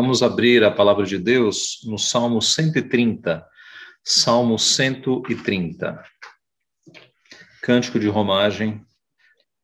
Vamos 0.00 0.22
abrir 0.22 0.62
a 0.62 0.70
palavra 0.70 1.04
de 1.04 1.18
Deus 1.18 1.80
no 1.84 1.98
Salmo 1.98 2.40
130. 2.40 3.44
Salmo 4.04 4.56
130. 4.56 6.00
Cântico 7.60 7.98
de 7.98 8.06
romagem. 8.06 8.80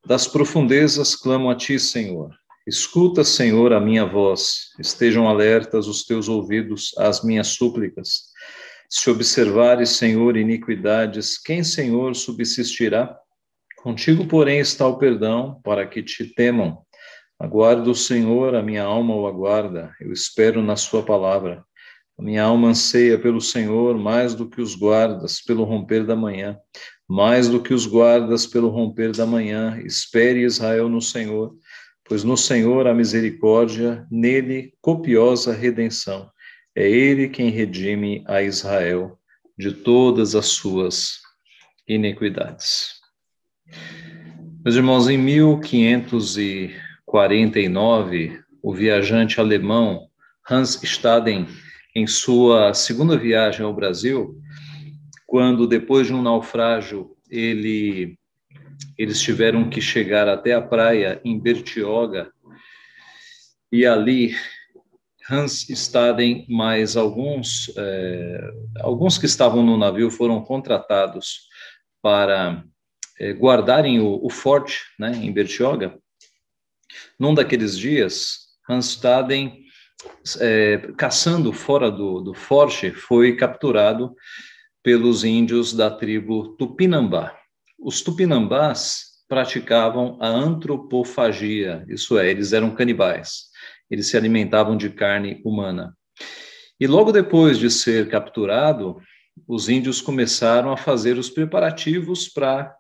Das 0.05 0.27
profundezas 0.27 1.15
clamo 1.15 1.51
a 1.51 1.55
ti, 1.55 1.79
Senhor. 1.79 2.35
Escuta, 2.67 3.23
Senhor, 3.23 3.73
a 3.73 3.79
minha 3.79 4.05
voz. 4.05 4.71
Estejam 4.77 5.29
alertas 5.29 5.87
os 5.87 6.03
teus 6.03 6.29
ouvidos 6.29 6.93
às 6.99 7.23
minhas 7.23 7.47
súplicas. 7.47 8.25
Se 8.91 9.09
observares, 9.11 9.91
Senhor, 9.91 10.37
iniquidades, 10.37 11.39
quem, 11.39 11.63
Senhor, 11.63 12.17
subsistirá? 12.17 13.17
Contigo, 13.77 14.27
porém, 14.27 14.59
está 14.59 14.85
o 14.85 14.99
perdão, 14.99 15.61
para 15.63 15.87
que 15.87 16.03
te 16.03 16.25
temam. 16.35 16.84
Aguardo 17.45 17.91
o 17.91 17.95
Senhor, 17.95 18.55
a 18.55 18.63
minha 18.63 18.83
alma 18.83 19.15
o 19.15 19.27
aguarda, 19.27 19.95
eu 20.01 20.11
espero 20.11 20.63
na 20.63 20.77
Sua 20.77 21.03
palavra. 21.03 21.63
A 22.19 22.23
minha 22.23 22.43
alma 22.43 22.69
anseia 22.69 23.19
pelo 23.19 23.39
Senhor 23.39 23.99
mais 23.99 24.35
do 24.35 24.49
que 24.49 24.63
os 24.63 24.75
guardas 24.75 25.43
pelo 25.43 25.63
romper 25.63 26.07
da 26.07 26.17
manhã. 26.17 26.57
Mais 27.07 27.47
do 27.47 27.61
que 27.61 27.75
os 27.75 27.85
guardas 27.85 28.47
pelo 28.47 28.71
romper 28.71 29.13
da 29.13 29.27
manhã. 29.27 29.79
Espere 29.85 30.41
Israel 30.41 30.89
no 30.89 31.03
Senhor, 31.03 31.55
pois 32.03 32.25
no 32.25 32.35
Senhor 32.35 32.87
há 32.87 32.95
misericórdia, 32.95 34.07
nele 34.11 34.73
copiosa 34.81 35.53
redenção. 35.53 36.31
É 36.75 36.89
ele 36.89 37.29
quem 37.29 37.51
redime 37.51 38.25
a 38.27 38.41
Israel 38.41 39.19
de 39.59 39.71
todas 39.71 40.35
as 40.35 40.47
suas 40.47 41.19
iniquidades. 41.87 42.95
Meus 44.65 44.77
irmãos, 44.77 45.11
em 45.11 45.19
1549, 47.15 48.43
o 48.61 48.75
viajante 48.75 49.39
alemão 49.39 50.09
Hans 50.51 50.83
Staden, 50.83 51.47
em 51.95 52.09
sua 52.09 52.75
segunda 52.75 53.17
viagem 53.17 53.65
ao 53.65 53.73
Brasil, 53.73 54.37
quando 55.25 55.67
depois 55.69 56.09
de 56.09 56.13
um 56.13 56.23
naufrágio 56.23 57.17
ele 57.31 58.19
eles 58.99 59.21
tiveram 59.21 59.71
que 59.71 59.81
chegar 59.81 60.29
até 60.29 60.53
a 60.53 60.63
praia 60.63 61.21
em 61.25 61.39
Bertioga 61.39 62.31
e 63.71 63.87
ali 63.87 64.35
Hans 65.31 65.69
Staden 65.69 66.45
mais 66.49 66.97
alguns 66.97 67.73
eh, 67.77 68.51
alguns 68.81 69.19
que 69.19 69.27
estavam 69.27 69.63
no 69.63 69.77
navio 69.77 70.11
foram 70.11 70.43
contratados 70.43 71.49
para 72.03 72.65
é, 73.19 73.33
guardarem 73.33 74.01
o, 74.01 74.21
o, 74.25 74.29
forte 74.29 74.81
né, 74.99 75.13
em 75.17 75.33
Bertioga, 75.33 75.99
num 77.19 77.35
daqueles 77.35 77.79
dias, 77.79 78.45
Hans 78.69 78.91
Staden, 78.91 79.65
é, 80.41 80.79
caçando 80.97 81.53
fora 81.53 81.91
do, 81.91 82.21
do 82.21 82.35
forte, 82.35 82.91
foi 82.91 83.37
capturado 83.37 84.15
pelos 84.83 85.25
índios 85.25 85.73
da 85.73 85.91
tribo 85.91 86.57
Tupinambá. 86.57 87.35
Os 87.79 88.03
Tupinambás 88.03 89.15
praticavam 89.29 90.19
a 90.21 90.29
antropofagia, 90.29 91.85
isso 91.89 92.19
é, 92.19 92.31
eles 92.31 92.53
eram 92.53 92.75
canibais, 92.75 93.45
eles 93.91 94.09
se 94.09 94.17
alimentavam 94.17 94.77
de 94.77 94.91
carne 94.91 95.41
humana. 95.45 95.97
E 96.79 96.87
logo 96.87 97.13
depois 97.13 97.59
de 97.59 97.71
ser 97.71 98.09
capturado, 98.09 99.01
os 99.49 99.69
índios 99.69 100.01
começaram 100.01 100.71
a 100.71 100.77
fazer 100.77 101.19
os 101.19 101.31
preparativos 101.31 102.29
para 102.29 102.75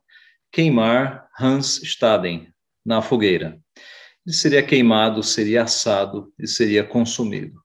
queimar 0.52 1.27
Hans 1.41 1.82
Staden 1.82 2.48
na 2.84 3.00
fogueira. 3.00 3.58
Ele 4.27 4.34
seria 4.34 4.62
queimado, 4.62 5.22
seria 5.22 5.64
assado 5.64 6.33
e 6.39 6.47
seria 6.47 6.83
consumido. 6.83 7.62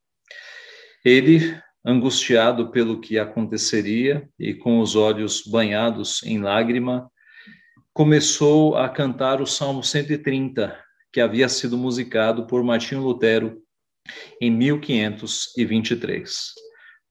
Ele, 1.06 1.58
angustiado 1.86 2.70
pelo 2.70 3.00
que 3.00 3.18
aconteceria 3.18 4.30
e 4.38 4.54
com 4.54 4.82
os 4.82 4.94
olhos 4.96 5.42
banhados 5.48 6.22
em 6.24 6.40
lágrima, 6.40 7.10
começou 7.94 8.76
a 8.76 8.90
cantar 8.90 9.42
o 9.42 9.46
Salmo 9.46 9.82
130, 9.82 10.78
que 11.14 11.22
havia 11.22 11.48
sido 11.48 11.78
musicado 11.78 12.46
por 12.46 12.62
Martinho 12.62 13.04
Lutero 13.04 13.64
em 14.42 14.52
1523. 14.52 16.52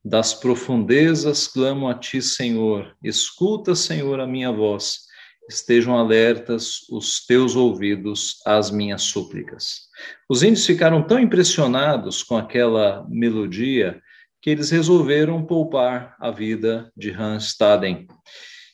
Das 0.05 0.35
profundezas 0.35 1.49
clamo 1.49 1.89
a 1.89 1.95
ti, 1.95 2.21
Senhor, 2.21 2.95
escuta, 3.03 3.75
Senhor, 3.75 4.21
a 4.21 4.27
minha 4.27 4.53
voz 4.53 5.08
estejam 5.49 5.97
alertas 5.97 6.81
os 6.91 7.25
teus 7.25 7.57
ouvidos 7.57 8.37
às 8.45 8.71
minhas 8.71 9.03
súplicas. 9.03 9.89
Os 10.29 10.43
índios 10.43 10.67
ficaram 10.67 11.03
tão 11.03 11.19
impressionados 11.19 12.23
com 12.23 12.37
aquela 12.37 13.07
melodia 13.09 14.01
que 14.43 14.51
eles 14.51 14.71
resolveram 14.71 15.45
poupar 15.45 16.15
a 16.21 16.31
vida 16.31 16.93
de 16.97 17.11
Hans 17.11 17.47
Staden. 17.47 18.07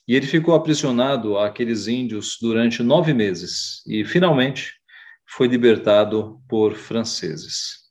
E 0.06 0.14
ele 0.14 0.26
ficou 0.26 0.54
aprisionado 0.54 1.38
àqueles 1.38 1.86
índios 1.86 2.36
durante 2.40 2.82
nove 2.82 3.14
meses 3.14 3.82
e, 3.86 4.04
finalmente, 4.04 4.74
foi 5.26 5.46
libertado 5.46 6.40
por 6.48 6.74
franceses. 6.74 7.84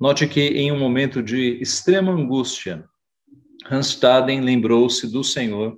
Note 0.00 0.28
que, 0.28 0.40
em 0.40 0.70
um 0.70 0.78
momento 0.78 1.22
de 1.22 1.58
extrema 1.60 2.12
angústia, 2.12 2.84
Hans 3.68 3.88
Staden 3.88 4.42
lembrou-se 4.42 5.10
do 5.10 5.24
Senhor 5.24 5.76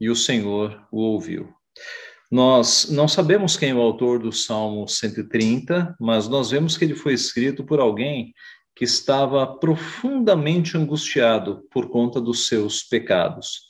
e 0.00 0.08
o 0.08 0.16
Senhor 0.16 0.86
o 0.90 1.00
ouviu. 1.00 1.55
Nós 2.30 2.90
não 2.90 3.06
sabemos 3.06 3.56
quem 3.56 3.70
é 3.70 3.74
o 3.74 3.80
autor 3.80 4.18
do 4.18 4.32
Salmo 4.32 4.88
130, 4.88 5.94
mas 6.00 6.28
nós 6.28 6.50
vemos 6.50 6.76
que 6.76 6.84
ele 6.84 6.96
foi 6.96 7.14
escrito 7.14 7.64
por 7.64 7.78
alguém 7.78 8.32
que 8.74 8.84
estava 8.84 9.46
profundamente 9.46 10.76
angustiado 10.76 11.62
por 11.70 11.88
conta 11.88 12.20
dos 12.20 12.46
seus 12.46 12.82
pecados. 12.82 13.66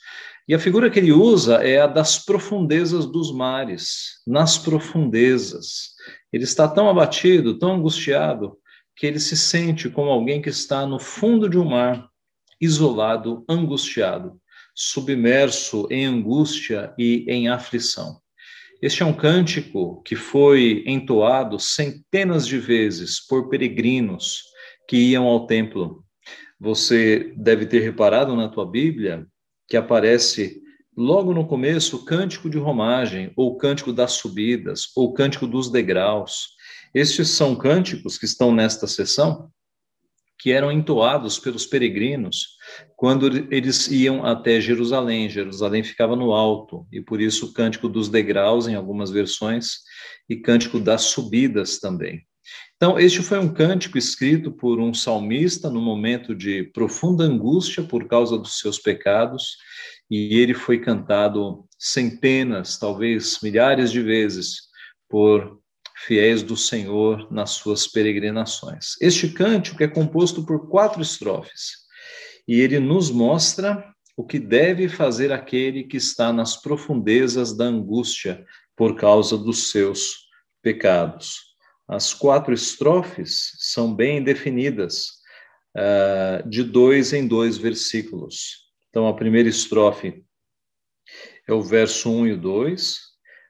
E 0.48 0.54
a 0.54 0.58
figura 0.58 0.88
que 0.88 0.98
ele 0.98 1.12
usa 1.12 1.56
é 1.56 1.80
a 1.80 1.86
das 1.86 2.18
profundezas 2.18 3.04
dos 3.04 3.32
mares, 3.32 4.22
nas 4.26 4.56
profundezas. 4.56 5.90
Ele 6.32 6.44
está 6.44 6.66
tão 6.66 6.88
abatido, 6.88 7.58
tão 7.58 7.74
angustiado, 7.74 8.56
que 8.96 9.06
ele 9.06 9.20
se 9.20 9.36
sente 9.36 9.90
como 9.90 10.10
alguém 10.10 10.40
que 10.40 10.48
está 10.48 10.86
no 10.86 10.98
fundo 10.98 11.48
de 11.48 11.58
um 11.58 11.64
mar, 11.64 12.08
isolado, 12.60 13.44
angustiado, 13.48 14.40
submerso 14.78 15.88
em 15.90 16.04
angústia 16.04 16.92
e 16.98 17.24
em 17.26 17.48
aflição. 17.48 18.20
Este 18.82 19.02
é 19.02 19.06
um 19.06 19.14
cântico 19.14 20.02
que 20.02 20.14
foi 20.14 20.84
entoado 20.86 21.58
centenas 21.58 22.46
de 22.46 22.58
vezes 22.58 23.18
por 23.26 23.48
peregrinos 23.48 24.42
que 24.86 24.98
iam 24.98 25.24
ao 25.24 25.46
templo. 25.46 26.04
Você 26.60 27.32
deve 27.38 27.64
ter 27.64 27.80
reparado 27.80 28.36
na 28.36 28.50
tua 28.50 28.70
Bíblia 28.70 29.26
que 29.66 29.78
aparece 29.78 30.60
logo 30.94 31.32
no 31.32 31.46
começo 31.46 31.96
o 31.96 32.04
cântico 32.04 32.50
de 32.50 32.58
romagem, 32.58 33.32
ou 33.34 33.56
cântico 33.56 33.92
das 33.92 34.12
subidas, 34.12 34.90
ou 34.94 35.12
cântico 35.14 35.46
dos 35.46 35.70
degraus. 35.70 36.50
Estes 36.94 37.30
são 37.30 37.56
cânticos 37.56 38.18
que 38.18 38.26
estão 38.26 38.54
nesta 38.54 38.86
sessão 38.86 39.50
que 40.38 40.52
eram 40.52 40.70
entoados 40.70 41.38
pelos 41.38 41.66
peregrinos 41.66 42.56
quando 42.94 43.26
eles 43.52 43.88
iam 43.88 44.24
até 44.24 44.60
Jerusalém. 44.60 45.28
Jerusalém 45.30 45.82
ficava 45.82 46.14
no 46.14 46.32
alto, 46.32 46.86
e 46.92 47.00
por 47.00 47.20
isso 47.20 47.46
o 47.46 47.52
cântico 47.52 47.88
dos 47.88 48.08
degraus, 48.08 48.68
em 48.68 48.74
algumas 48.74 49.10
versões, 49.10 49.78
e 50.28 50.36
cântico 50.36 50.78
das 50.78 51.02
subidas 51.02 51.78
também. 51.78 52.22
Então, 52.76 52.98
este 52.98 53.22
foi 53.22 53.38
um 53.38 53.52
cântico 53.52 53.96
escrito 53.96 54.52
por 54.52 54.78
um 54.78 54.92
salmista 54.92 55.70
no 55.70 55.80
momento 55.80 56.34
de 56.34 56.64
profunda 56.64 57.24
angústia 57.24 57.82
por 57.82 58.06
causa 58.06 58.36
dos 58.38 58.58
seus 58.58 58.78
pecados, 58.78 59.56
e 60.10 60.38
ele 60.38 60.54
foi 60.54 60.78
cantado 60.78 61.64
centenas, 61.78 62.78
talvez 62.78 63.40
milhares 63.42 63.90
de 63.90 64.02
vezes 64.02 64.66
por 65.08 65.60
fiéis 65.96 66.42
do 66.42 66.56
Senhor 66.56 67.32
nas 67.32 67.50
suas 67.50 67.86
peregrinações. 67.86 68.94
Este 69.00 69.28
cântico 69.28 69.82
é 69.82 69.88
composto 69.88 70.44
por 70.44 70.68
quatro 70.68 71.00
estrofes 71.00 71.86
e 72.46 72.60
ele 72.60 72.78
nos 72.78 73.10
mostra 73.10 73.92
o 74.16 74.24
que 74.24 74.38
deve 74.38 74.88
fazer 74.88 75.32
aquele 75.32 75.84
que 75.84 75.96
está 75.96 76.32
nas 76.32 76.56
profundezas 76.56 77.56
da 77.56 77.64
angústia 77.64 78.44
por 78.76 78.96
causa 78.96 79.36
dos 79.36 79.70
seus 79.70 80.26
pecados. 80.62 81.54
As 81.88 82.12
quatro 82.12 82.52
estrofes 82.52 83.52
são 83.58 83.94
bem 83.94 84.22
definidas, 84.22 85.08
uh, 85.76 86.48
de 86.48 86.62
dois 86.62 87.12
em 87.12 87.26
dois 87.26 87.56
versículos. 87.56 88.66
Então, 88.88 89.06
a 89.06 89.14
primeira 89.14 89.48
estrofe 89.48 90.24
é 91.46 91.52
o 91.52 91.62
verso 91.62 92.10
1 92.10 92.26
e 92.28 92.36
2, 92.36 93.00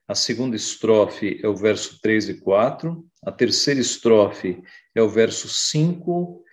a 0.08 0.14
segunda 0.14 0.54
estrofe 0.54 1.40
é 1.42 1.48
o 1.48 1.56
verso 1.56 2.00
3 2.00 2.28
e 2.28 2.34
4. 2.34 3.04
A 3.24 3.32
terceira 3.32 3.80
estrofe 3.80 4.62
é 4.94 5.02
o 5.02 5.08
verso 5.08 5.48
5 5.48 6.44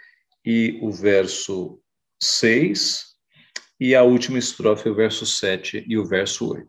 e 0.44 0.80
o 0.82 0.92
verso 0.92 1.80
6. 2.20 3.14
E 3.80 3.94
a 3.94 4.02
última 4.02 4.40
estrofe 4.40 4.88
é 4.88 4.92
o 4.92 4.96
verso 4.96 5.26
7 5.26 5.86
e 5.88 5.98
o 5.98 6.06
verso 6.06 6.52
8. 6.52 6.68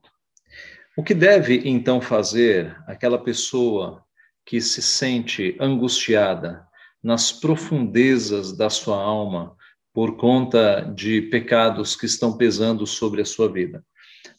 O 0.97 1.03
que 1.03 1.15
deve 1.15 1.63
então 1.65 2.01
fazer 2.01 2.77
aquela 2.87 3.19
pessoa 3.19 4.05
que 4.45 4.61
se 4.61 4.83
sente 4.83 5.57
angustiada 5.59 6.67
nas 7.03 7.33
profundezas 7.33 8.55
da 8.55 8.69
sua 8.69 9.03
alma 9.03 9.57
por 9.93 10.17
conta 10.17 10.81
de 10.95 11.23
pecados 11.23 11.97
que 11.97 12.05
estão 12.05 12.37
pesando 12.37 12.87
sobre 12.87 13.23
a 13.23 13.25
sua 13.25 13.51
vida. 13.51 13.83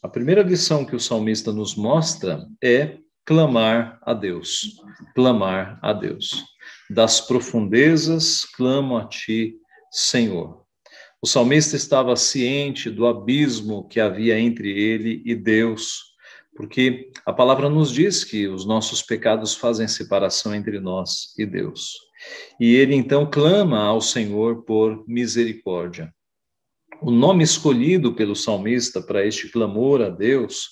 A 0.06 0.08
primeira 0.08 0.44
lição 0.44 0.86
que 0.86 0.96
o 0.96 1.00
salmista 1.00 1.52
nos 1.52 1.76
mostra 1.76 2.48
é 2.64 3.00
clamar 3.26 3.98
a 4.04 4.14
Deus, 4.14 4.76
clamar 5.16 5.80
a 5.82 5.94
Deus. 5.94 6.44
Das 6.92 7.20
profundezas 7.20 8.46
clamo 8.46 8.98
a 8.98 9.08
ti, 9.08 9.56
Senhor. 9.92 10.64
O 11.20 11.26
salmista 11.26 11.76
estava 11.76 12.16
ciente 12.16 12.92
do 12.92 13.08
abismo 13.08 13.88
que 13.88 14.00
havia 14.00 14.40
entre 14.40 14.70
ele 14.80 15.24
e 15.26 15.34
Deus, 15.34 16.04
porque 16.56 17.10
a 17.26 17.34
palavra 17.34 17.68
nos 17.68 17.92
diz 17.92 18.24
que 18.24 18.48
os 18.48 18.64
nossos 18.64 19.02
pecados 19.02 19.56
fazem 19.56 19.88
separação 19.88 20.54
entre 20.54 20.80
nós 20.80 21.34
e 21.36 21.48
Deus. 21.48 21.94
E 22.60 22.76
ele 22.76 22.94
então 22.94 23.28
clama 23.28 23.80
ao 23.80 24.00
Senhor 24.00 24.66
por 24.66 25.04
misericórdia. 25.08 26.14
O 27.02 27.12
nome 27.12 27.44
escolhido 27.44 28.14
pelo 28.14 28.36
salmista 28.36 29.02
para 29.02 29.26
este 29.26 29.50
clamor 29.50 30.02
a 30.02 30.10
Deus 30.10 30.70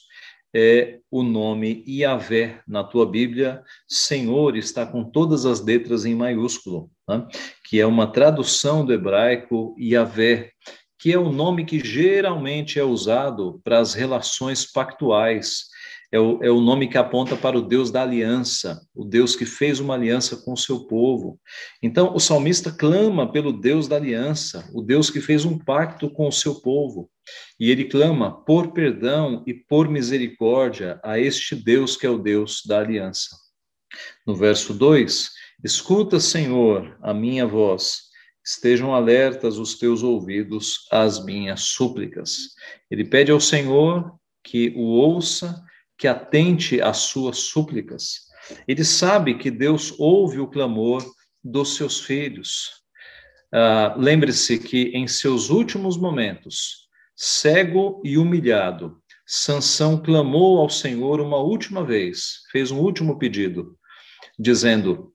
é 0.56 1.00
o 1.12 1.22
nome 1.22 1.84
Yahvé. 1.88 2.62
Na 2.68 2.84
tua 2.84 3.06
Bíblia, 3.06 3.62
Senhor 3.88 4.56
está 4.56 4.86
com 4.86 5.04
todas 5.04 5.46
as 5.46 5.64
letras 5.64 6.06
em 6.06 6.16
maiúsculo, 6.16 6.90
né? 7.08 7.28
que 7.66 7.80
é 7.80 7.86
uma 7.86 8.08
tradução 8.08 8.86
do 8.86 8.94
hebraico 8.94 9.76
Yahvé, 9.80 10.52
que 10.98 11.12
é 11.12 11.18
o 11.18 11.32
nome 11.32 11.66
que 11.66 11.80
geralmente 11.80 12.80
é 12.80 12.84
usado 12.84 13.60
para 13.64 13.80
as 13.80 13.94
relações 13.94 14.66
pactuais 14.72 15.66
é 16.14 16.20
o, 16.20 16.44
é 16.44 16.52
o 16.52 16.62
nome 16.62 16.88
que 16.88 16.96
aponta 16.96 17.36
para 17.36 17.58
o 17.58 17.62
Deus 17.62 17.90
da 17.90 18.04
aliança, 18.04 18.88
o 18.94 19.04
Deus 19.04 19.36
que 19.36 19.48
fez 19.48 19.80
uma 19.80 19.96
aliança 19.96 20.38
com 20.38 20.54
o 20.54 20.58
seu 20.58 20.86
povo. 20.86 21.42
Então, 21.82 22.14
o 22.14 22.20
salmista 22.20 22.72
clama 22.72 23.32
pelo 23.32 23.52
Deus 23.52 23.88
da 23.88 23.96
aliança, 23.96 24.70
o 24.76 24.84
Deus 24.84 25.10
que 25.10 25.20
fez 25.20 25.44
um 25.44 25.58
pacto 25.58 26.08
com 26.12 26.28
o 26.28 26.32
seu 26.32 26.62
povo. 26.62 27.10
E 27.60 27.72
ele 27.72 27.86
clama 27.86 28.46
por 28.46 28.74
perdão 28.74 29.44
e 29.48 29.56
por 29.56 29.90
misericórdia 29.90 31.00
a 31.04 31.18
este 31.18 31.56
Deus 31.56 31.98
que 31.98 32.06
é 32.06 32.10
o 32.12 32.20
Deus 32.20 32.62
da 32.64 32.78
aliança. 32.78 33.36
No 34.24 34.36
verso 34.36 34.72
2: 34.72 35.32
Escuta, 35.64 36.20
Senhor, 36.20 36.96
a 37.02 37.12
minha 37.12 37.48
voz, 37.48 38.04
estejam 38.46 38.94
alertas 38.94 39.58
os 39.58 39.80
teus 39.80 40.04
ouvidos 40.04 40.88
às 40.92 41.26
minhas 41.26 41.62
súplicas. 41.62 42.50
Ele 42.92 43.04
pede 43.04 43.32
ao 43.32 43.40
Senhor 43.40 44.14
que 44.44 44.72
o 44.76 44.84
ouça 44.92 45.64
que 46.04 46.08
atente 46.10 46.82
às 46.82 46.98
suas 46.98 47.38
súplicas. 47.38 48.24
Ele 48.68 48.84
sabe 48.84 49.38
que 49.38 49.50
Deus 49.50 49.98
ouve 49.98 50.38
o 50.38 50.50
clamor 50.50 51.02
dos 51.42 51.78
seus 51.78 52.02
filhos. 52.02 52.84
Uh, 53.54 53.98
Lembre-se 53.98 54.60
que 54.60 54.92
em 54.94 55.08
seus 55.08 55.50
últimos 55.50 55.96
momentos, 55.96 56.90
cego 57.16 58.02
e 58.04 58.18
humilhado, 58.18 59.02
Sansão 59.26 59.98
clamou 59.98 60.60
ao 60.60 60.70
Senhor 60.70 61.22
uma 61.22 61.38
última 61.38 61.86
vez, 61.86 62.42
fez 62.52 62.70
um 62.70 62.80
último 62.82 63.18
pedido, 63.18 63.78
dizendo: 64.38 65.14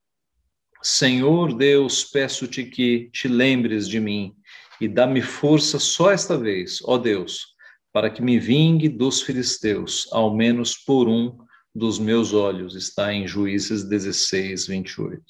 Senhor 0.83 1.53
Deus, 1.53 2.03
peço-te 2.03 2.65
que 2.65 3.11
te 3.13 3.29
lembres 3.29 3.87
de 3.87 4.01
mim 4.01 4.35
e 4.81 4.89
dá-me 4.89 5.21
força 5.21 5.79
só 5.79 6.11
esta 6.11 6.39
vez, 6.39 6.81
ó 6.83 6.97
Deus, 6.97 7.58
para 7.93 8.11
que 8.11 8.23
me 8.23 8.39
vingue 8.39 8.89
dos 8.89 9.23
filisteus, 9.23 10.09
ao 10.13 10.35
menos 10.35 10.77
por 10.77 11.09
um 11.09 11.37
dos 11.75 11.99
meus 11.99 12.33
olhos. 12.33 12.75
Está 12.75 13.13
em 13.13 13.27
Juízes 13.27 13.85
16, 13.89 14.67
28. 14.67 15.23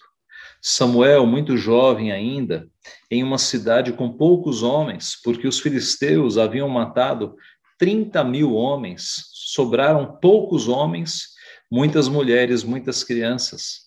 Samuel, 0.60 1.24
muito 1.24 1.56
jovem 1.56 2.10
ainda, 2.10 2.68
em 3.10 3.22
uma 3.22 3.38
cidade 3.38 3.92
com 3.92 4.12
poucos 4.12 4.62
homens, 4.62 5.16
porque 5.22 5.46
os 5.46 5.60
filisteus 5.60 6.36
haviam 6.36 6.68
matado 6.68 7.36
30 7.78 8.24
mil 8.24 8.54
homens, 8.54 9.24
sobraram 9.32 10.18
poucos 10.20 10.66
homens, 10.66 11.28
muitas 11.70 12.08
mulheres, 12.08 12.64
muitas 12.64 13.04
crianças. 13.04 13.86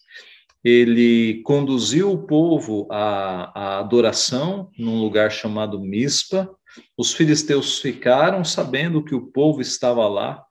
Ele 0.63 1.41
conduziu 1.43 2.11
o 2.11 2.25
povo 2.25 2.87
à, 2.89 3.51
à 3.59 3.79
adoração 3.79 4.69
num 4.77 5.01
lugar 5.01 5.31
chamado 5.31 5.79
Mispa, 5.79 6.49
os 6.97 7.13
filisteus 7.13 7.79
ficaram 7.79 8.43
sabendo 8.43 9.03
que 9.03 9.15
o 9.15 9.27
povo 9.27 9.61
estava 9.61 10.07
lá 10.07 10.43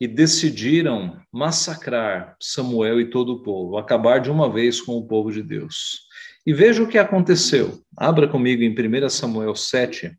e 0.00 0.08
decidiram 0.08 1.20
massacrar 1.32 2.36
Samuel 2.40 3.00
e 3.00 3.10
todo 3.10 3.34
o 3.34 3.42
povo, 3.42 3.76
acabar 3.76 4.20
de 4.20 4.30
uma 4.30 4.52
vez 4.52 4.80
com 4.80 4.96
o 4.96 5.06
povo 5.06 5.32
de 5.32 5.42
Deus. 5.42 6.00
E 6.46 6.52
veja 6.52 6.82
o 6.82 6.88
que 6.88 6.98
aconteceu. 6.98 7.82
Abra 7.96 8.28
comigo 8.28 8.62
em 8.62 8.70
1 8.70 9.08
Samuel 9.08 9.54
7. 9.54 10.14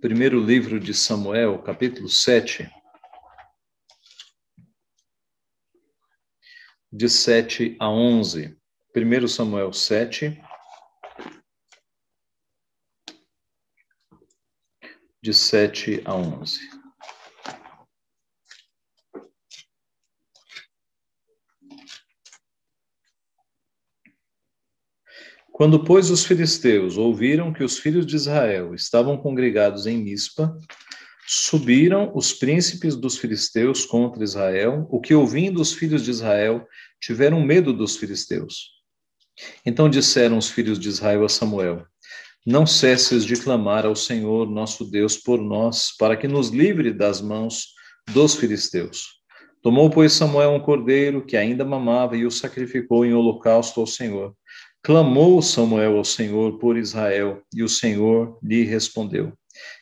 Primeiro 0.00 0.40
livro 0.40 0.80
de 0.80 0.92
Samuel, 0.92 1.58
capítulo 1.60 2.08
7. 2.08 2.68
De 6.92 7.08
7 7.08 7.76
a 7.78 7.88
11. 7.88 8.56
1 8.94 9.28
Samuel 9.28 9.72
7, 9.72 10.42
de 15.22 15.32
7 15.32 16.02
a 16.04 16.14
11. 16.16 16.58
Quando, 25.52 25.84
pois, 25.84 26.10
os 26.10 26.24
filisteus 26.24 26.96
ouviram 26.96 27.52
que 27.52 27.62
os 27.62 27.78
filhos 27.78 28.04
de 28.04 28.16
Israel 28.16 28.74
estavam 28.74 29.16
congregados 29.16 29.86
em 29.86 29.96
Mispa, 29.96 30.58
subiram 31.24 32.10
os 32.16 32.32
príncipes 32.32 32.96
dos 32.96 33.16
filisteus 33.16 33.84
contra 33.84 34.24
Israel, 34.24 34.88
o 34.90 35.00
que, 35.00 35.14
ouvindo 35.14 35.60
os 35.60 35.72
filhos 35.72 36.02
de 36.02 36.10
Israel, 36.10 36.66
tiveram 37.00 37.40
medo 37.40 37.72
dos 37.72 37.96
filisteus. 37.96 38.70
Então 39.64 39.88
disseram 39.88 40.36
os 40.36 40.50
filhos 40.50 40.80
de 40.80 40.88
Israel 40.88 41.24
a 41.24 41.28
Samuel: 41.28 41.86
não 42.44 42.66
cesses 42.66 43.24
de 43.24 43.36
clamar 43.36 43.86
ao 43.86 43.94
Senhor 43.94 44.50
nosso 44.50 44.84
Deus 44.84 45.16
por 45.16 45.40
nós, 45.40 45.94
para 45.96 46.16
que 46.16 46.26
nos 46.26 46.48
livre 46.48 46.92
das 46.92 47.20
mãos 47.20 47.68
dos 48.12 48.34
filisteus. 48.34 49.22
Tomou, 49.62 49.88
pois, 49.88 50.12
Samuel 50.12 50.50
um 50.50 50.60
cordeiro 50.60 51.24
que 51.24 51.36
ainda 51.36 51.64
mamava 51.64 52.16
e 52.16 52.26
o 52.26 52.30
sacrificou 52.30 53.04
em 53.06 53.14
holocausto 53.14 53.80
ao 53.80 53.86
Senhor. 53.86 54.34
Clamou 54.82 55.40
Samuel 55.40 55.96
ao 55.96 56.04
Senhor 56.04 56.58
por 56.58 56.76
Israel, 56.76 57.40
e 57.54 57.62
o 57.62 57.68
Senhor 57.68 58.36
lhe 58.42 58.64
respondeu. 58.64 59.32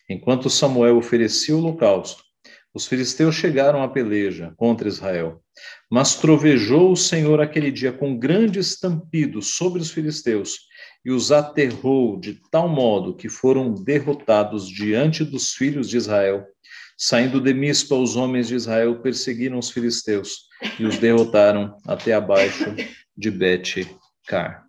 Enquanto 0.08 0.50
Samuel 0.50 0.98
oferecia 0.98 1.56
o 1.56 1.58
holocausto, 1.58 2.22
os 2.72 2.86
filisteus 2.86 3.34
chegaram 3.34 3.82
à 3.82 3.88
peleja 3.88 4.52
contra 4.56 4.88
Israel. 4.88 5.42
Mas 5.90 6.14
trovejou 6.14 6.92
o 6.92 6.96
Senhor 6.96 7.40
aquele 7.40 7.70
dia 7.70 7.92
com 7.92 8.16
grande 8.16 8.58
estampido 8.58 9.42
sobre 9.42 9.80
os 9.80 9.90
filisteus, 9.90 10.68
e 11.04 11.10
os 11.10 11.32
aterrou 11.32 12.18
de 12.18 12.40
tal 12.50 12.68
modo 12.68 13.16
que 13.16 13.28
foram 13.28 13.72
derrotados 13.72 14.68
diante 14.68 15.24
dos 15.24 15.52
filhos 15.52 15.88
de 15.88 15.96
Israel. 15.96 16.44
Saindo 16.96 17.40
de 17.40 17.54
Mispa, 17.54 17.94
os 17.94 18.16
homens 18.16 18.48
de 18.48 18.54
Israel 18.54 19.00
perseguiram 19.00 19.58
os 19.58 19.70
filisteus 19.70 20.48
e 20.78 20.84
os 20.84 20.98
derrotaram 20.98 21.74
até 21.86 22.12
abaixo 22.12 22.74
de 23.16 23.30
Bet-Car. 23.30 24.66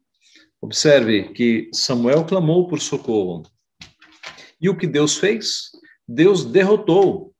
Observe 0.61 1.33
que 1.33 1.69
Samuel 1.73 2.23
clamou 2.23 2.67
por 2.67 2.79
socorro. 2.79 3.43
E 4.61 4.69
o 4.69 4.77
que 4.77 4.87
Deus 4.87 5.17
fez? 5.17 5.71
Deus 6.07 6.45
derrotou 6.45 7.30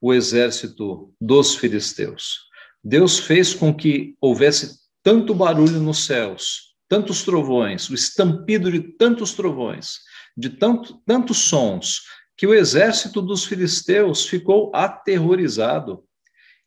o 0.00 0.14
exército 0.14 1.12
dos 1.20 1.54
filisteus. 1.56 2.48
Deus 2.82 3.18
fez 3.18 3.52
com 3.52 3.74
que 3.74 4.16
houvesse 4.20 4.78
tanto 5.02 5.34
barulho 5.34 5.80
nos 5.80 6.06
céus, 6.06 6.74
tantos 6.88 7.22
trovões, 7.22 7.88
o 7.90 7.94
estampido 7.94 8.70
de 8.70 8.80
tantos 8.80 9.32
trovões, 9.32 9.98
de 10.36 10.50
tanto, 10.50 11.00
tantos 11.06 11.38
sons, 11.38 12.02
que 12.36 12.46
o 12.46 12.54
exército 12.54 13.20
dos 13.20 13.44
filisteus 13.44 14.26
ficou 14.26 14.70
aterrorizado 14.74 16.02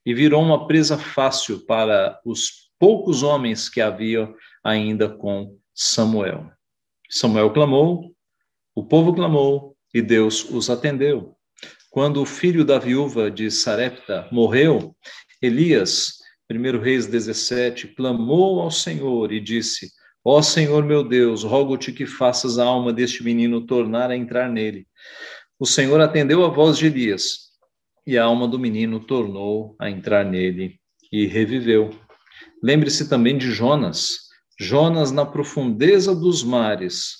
e 0.05 0.13
virou 0.13 0.41
uma 0.41 0.67
presa 0.67 0.97
fácil 0.97 1.65
para 1.65 2.19
os 2.23 2.71
poucos 2.77 3.23
homens 3.23 3.69
que 3.69 3.81
havia 3.81 4.31
ainda 4.63 5.09
com 5.09 5.57
Samuel. 5.73 6.51
Samuel 7.09 7.51
clamou, 7.51 8.13
o 8.75 8.85
povo 8.85 9.13
clamou 9.13 9.75
e 9.93 10.01
Deus 10.01 10.49
os 10.49 10.69
atendeu. 10.69 11.35
Quando 11.93 12.23
o 12.23 12.25
filho 12.25 12.65
da 12.65 12.79
viúva 12.79 13.29
de 13.29 13.51
Sarepta 13.51 14.27
morreu, 14.31 14.95
Elias, 15.39 16.13
1 16.51 16.79
Reis 16.79 17.05
17, 17.05 17.89
clamou 17.89 18.61
ao 18.61 18.71
Senhor 18.71 19.31
e 19.31 19.39
disse: 19.39 19.91
Ó 20.25 20.41
Senhor 20.41 20.83
meu 20.83 21.07
Deus, 21.07 21.43
rogo-te 21.43 21.91
que 21.91 22.07
faças 22.07 22.57
a 22.57 22.65
alma 22.65 22.91
deste 22.91 23.23
menino 23.23 23.67
tornar 23.67 24.09
a 24.09 24.17
entrar 24.17 24.49
nele. 24.49 24.87
O 25.59 25.67
Senhor 25.67 26.01
atendeu 26.01 26.43
a 26.43 26.47
voz 26.47 26.79
de 26.79 26.87
Elias, 26.87 27.51
e 28.07 28.17
a 28.17 28.23
alma 28.23 28.47
do 28.47 28.57
menino 28.57 28.99
tornou 28.99 29.75
a 29.79 29.87
entrar 29.87 30.25
nele 30.25 30.79
e 31.11 31.27
reviveu. 31.27 31.91
Lembre-se 32.63 33.07
também 33.07 33.37
de 33.37 33.51
Jonas. 33.51 34.17
Jonas, 34.59 35.11
na 35.11 35.27
profundeza 35.27 36.15
dos 36.15 36.43
mares, 36.43 37.17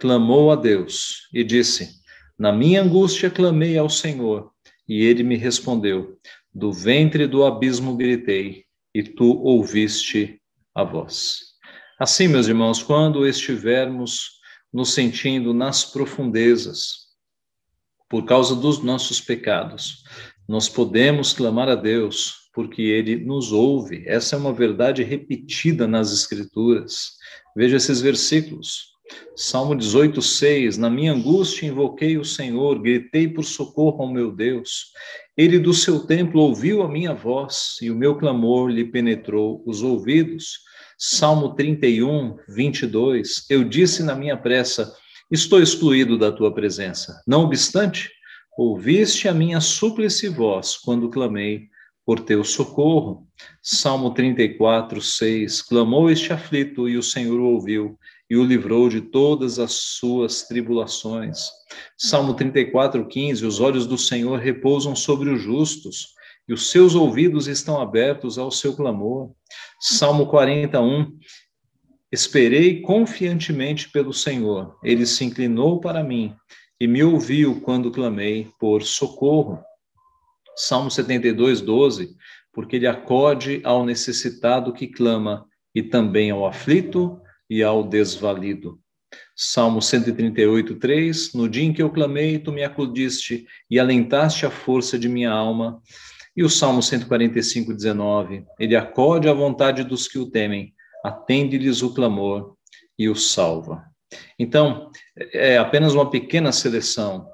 clamou 0.00 0.50
a 0.50 0.56
Deus 0.56 1.28
e 1.32 1.44
disse: 1.44 2.04
Na 2.38 2.52
minha 2.52 2.82
angústia 2.82 3.30
clamei 3.30 3.78
ao 3.78 3.88
Senhor, 3.88 4.50
e 4.88 5.02
ele 5.02 5.22
me 5.22 5.36
respondeu: 5.36 6.18
Do 6.52 6.72
ventre 6.72 7.26
do 7.26 7.44
abismo 7.44 7.96
gritei, 7.96 8.64
e 8.94 9.02
tu 9.02 9.38
ouviste 9.42 10.40
a 10.74 10.84
voz. 10.84 11.38
Assim, 11.98 12.28
meus 12.28 12.46
irmãos, 12.46 12.82
quando 12.82 13.26
estivermos 13.26 14.32
nos 14.72 14.92
sentindo 14.92 15.54
nas 15.54 15.84
profundezas, 15.84 17.06
por 18.08 18.24
causa 18.24 18.54
dos 18.54 18.82
nossos 18.82 19.20
pecados, 19.20 20.04
nós 20.48 20.68
podemos 20.68 21.32
clamar 21.32 21.68
a 21.68 21.74
Deus 21.74 22.50
porque 22.52 22.82
ele 22.82 23.16
nos 23.16 23.52
ouve. 23.52 24.04
Essa 24.06 24.36
é 24.36 24.38
uma 24.38 24.52
verdade 24.52 25.02
repetida 25.02 25.86
nas 25.86 26.12
Escrituras. 26.12 27.12
Veja 27.54 27.76
esses 27.76 28.00
versículos. 28.00 28.95
Salmo 29.34 29.74
18, 29.74 30.20
6. 30.20 30.78
Na 30.78 30.90
minha 30.90 31.12
angústia 31.12 31.66
invoquei 31.66 32.16
o 32.16 32.24
Senhor, 32.24 32.80
gritei 32.80 33.28
por 33.28 33.44
socorro 33.44 34.02
ao 34.02 34.12
meu 34.12 34.32
Deus. 34.32 34.92
Ele 35.36 35.58
do 35.58 35.74
seu 35.74 36.06
templo 36.06 36.40
ouviu 36.40 36.82
a 36.82 36.88
minha 36.88 37.14
voz 37.14 37.76
e 37.82 37.90
o 37.90 37.94
meu 37.94 38.16
clamor 38.16 38.70
lhe 38.70 38.84
penetrou 38.84 39.62
os 39.66 39.82
ouvidos. 39.82 40.60
Salmo 40.98 41.54
31, 41.54 42.36
22. 42.48 43.44
Eu 43.50 43.64
disse 43.64 44.02
na 44.02 44.14
minha 44.14 44.36
pressa: 44.36 44.92
Estou 45.30 45.60
excluído 45.60 46.18
da 46.18 46.32
tua 46.32 46.54
presença. 46.54 47.22
Não 47.26 47.42
obstante, 47.42 48.10
ouviste 48.56 49.28
a 49.28 49.34
minha 49.34 49.60
súplice 49.60 50.28
voz 50.28 50.76
quando 50.76 51.10
clamei 51.10 51.68
por 52.06 52.20
teu 52.20 52.42
socorro. 52.44 53.26
Salmo 53.60 54.14
34, 54.14 55.02
6. 55.02 55.60
Clamou 55.62 56.08
este 56.08 56.32
aflito 56.32 56.88
e 56.88 56.96
o 56.96 57.02
Senhor 57.02 57.38
o 57.38 57.50
ouviu 57.52 57.98
e 58.28 58.36
o 58.36 58.44
livrou 58.44 58.88
de 58.88 59.00
todas 59.00 59.58
as 59.58 59.72
suas 59.72 60.42
tribulações. 60.42 61.48
Salmo 61.96 62.34
34, 62.34 63.06
15. 63.06 63.46
Os 63.46 63.60
olhos 63.60 63.86
do 63.86 63.96
Senhor 63.96 64.38
repousam 64.38 64.96
sobre 64.96 65.30
os 65.30 65.40
justos 65.40 66.08
e 66.48 66.52
os 66.52 66.70
seus 66.70 66.94
ouvidos 66.94 67.46
estão 67.46 67.80
abertos 67.80 68.38
ao 68.38 68.50
seu 68.50 68.74
clamor. 68.74 69.30
Salmo 69.80 70.26
41. 70.26 71.16
Esperei 72.10 72.80
confiantemente 72.82 73.90
pelo 73.90 74.12
Senhor. 74.12 74.76
Ele 74.82 75.06
se 75.06 75.24
inclinou 75.24 75.80
para 75.80 76.02
mim 76.02 76.34
e 76.80 76.86
me 76.86 77.02
ouviu 77.02 77.60
quando 77.60 77.90
clamei 77.90 78.50
por 78.58 78.82
socorro. 78.82 79.60
Salmo 80.56 80.90
72, 80.90 81.60
12, 81.60 82.16
porque 82.52 82.76
ele 82.76 82.86
acode 82.86 83.60
ao 83.64 83.84
necessitado 83.84 84.72
que 84.72 84.86
clama 84.86 85.44
e 85.74 85.82
também 85.82 86.30
ao 86.30 86.46
aflito 86.46 87.20
e 87.48 87.62
ao 87.62 87.82
desvalido. 87.82 88.78
Salmo 89.34 89.80
138, 89.80 90.76
3, 90.76 91.32
no 91.34 91.48
dia 91.48 91.64
em 91.64 91.72
que 91.72 91.82
eu 91.82 91.90
clamei, 91.90 92.38
tu 92.38 92.52
me 92.52 92.64
acudiste 92.64 93.46
e 93.70 93.78
alentaste 93.78 94.46
a 94.46 94.50
força 94.50 94.98
de 94.98 95.08
minha 95.08 95.30
alma. 95.30 95.80
E 96.36 96.42
o 96.42 96.50
Salmo 96.50 96.82
145, 96.82 97.72
19, 97.72 98.44
ele 98.58 98.76
acode 98.76 99.28
à 99.28 99.32
vontade 99.32 99.84
dos 99.84 100.06
que 100.06 100.18
o 100.18 100.30
temem, 100.30 100.74
atende-lhes 101.04 101.82
o 101.82 101.94
clamor 101.94 102.56
e 102.98 103.08
o 103.08 103.14
salva. 103.14 103.84
Então, 104.38 104.90
é 105.32 105.56
apenas 105.56 105.94
uma 105.94 106.10
pequena 106.10 106.52
seleção 106.52 107.26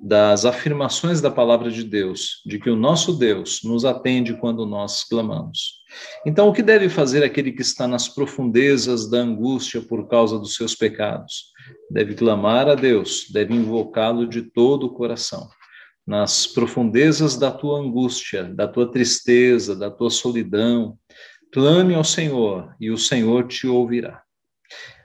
das 0.00 0.44
afirmações 0.44 1.20
da 1.20 1.30
palavra 1.30 1.70
de 1.70 1.82
Deus, 1.82 2.42
de 2.46 2.58
que 2.58 2.70
o 2.70 2.76
nosso 2.76 3.12
Deus 3.12 3.60
nos 3.64 3.84
atende 3.84 4.34
quando 4.34 4.64
nós 4.64 5.04
clamamos. 5.04 5.77
Então, 6.26 6.48
o 6.48 6.52
que 6.52 6.62
deve 6.62 6.88
fazer 6.88 7.22
aquele 7.22 7.52
que 7.52 7.62
está 7.62 7.86
nas 7.86 8.08
profundezas 8.08 9.08
da 9.08 9.18
angústia 9.18 9.80
por 9.80 10.08
causa 10.08 10.38
dos 10.38 10.54
seus 10.54 10.74
pecados? 10.74 11.52
Deve 11.90 12.14
clamar 12.14 12.68
a 12.68 12.74
Deus, 12.74 13.26
deve 13.32 13.54
invocá-lo 13.54 14.26
de 14.26 14.42
todo 14.42 14.86
o 14.86 14.92
coração. 14.92 15.48
Nas 16.06 16.46
profundezas 16.46 17.36
da 17.36 17.50
tua 17.50 17.78
angústia, 17.78 18.44
da 18.44 18.66
tua 18.66 18.90
tristeza, 18.90 19.76
da 19.76 19.90
tua 19.90 20.10
solidão, 20.10 20.98
clame 21.52 21.94
ao 21.94 22.04
Senhor 22.04 22.74
e 22.80 22.90
o 22.90 22.98
Senhor 22.98 23.46
te 23.46 23.66
ouvirá. 23.66 24.22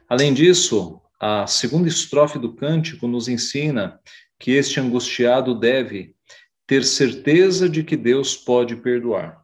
Além 0.10 0.34
disso, 0.34 1.02
a 1.20 1.48
segunda 1.48 1.88
estrofe 1.88 2.38
do 2.38 2.54
cântico 2.54 3.08
nos 3.08 3.28
ensina 3.28 4.00
que 4.40 4.52
este 4.52 4.80
angustiado 4.80 5.58
deve 5.58 6.16
ter 6.68 6.84
certeza 6.84 7.70
de 7.70 7.84
que 7.84 7.96
Deus 7.96 8.36
pode 8.36 8.76
perdoar. 8.76 9.43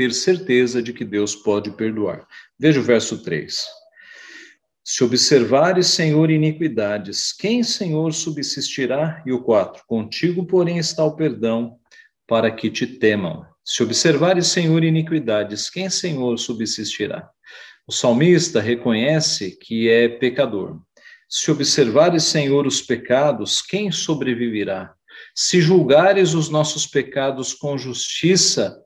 Ter 0.00 0.14
certeza 0.14 0.82
de 0.82 0.94
que 0.94 1.04
Deus 1.04 1.34
pode 1.34 1.70
perdoar. 1.72 2.26
Veja 2.58 2.80
o 2.80 2.82
verso 2.82 3.22
3. 3.22 3.66
Se 4.82 5.04
observares, 5.04 5.88
Senhor, 5.88 6.30
iniquidades, 6.30 7.34
quem, 7.34 7.62
Senhor, 7.62 8.10
subsistirá? 8.14 9.22
E 9.26 9.30
o 9.30 9.42
4. 9.42 9.84
Contigo, 9.86 10.46
porém, 10.46 10.78
está 10.78 11.04
o 11.04 11.14
perdão, 11.14 11.76
para 12.26 12.50
que 12.50 12.70
te 12.70 12.86
temam. 12.86 13.44
Se 13.62 13.82
observares, 13.82 14.46
Senhor, 14.46 14.82
iniquidades, 14.82 15.68
quem, 15.68 15.90
Senhor, 15.90 16.38
subsistirá? 16.38 17.28
O 17.86 17.92
salmista 17.92 18.58
reconhece 18.58 19.50
que 19.50 19.90
é 19.90 20.08
pecador. 20.08 20.80
Se 21.28 21.50
observares, 21.50 22.24
Senhor, 22.24 22.66
os 22.66 22.80
pecados, 22.80 23.60
quem 23.60 23.92
sobreviverá? 23.92 24.94
Se 25.34 25.60
julgares 25.60 26.32
os 26.32 26.48
nossos 26.48 26.86
pecados 26.86 27.52
com 27.52 27.76
justiça 27.76 28.82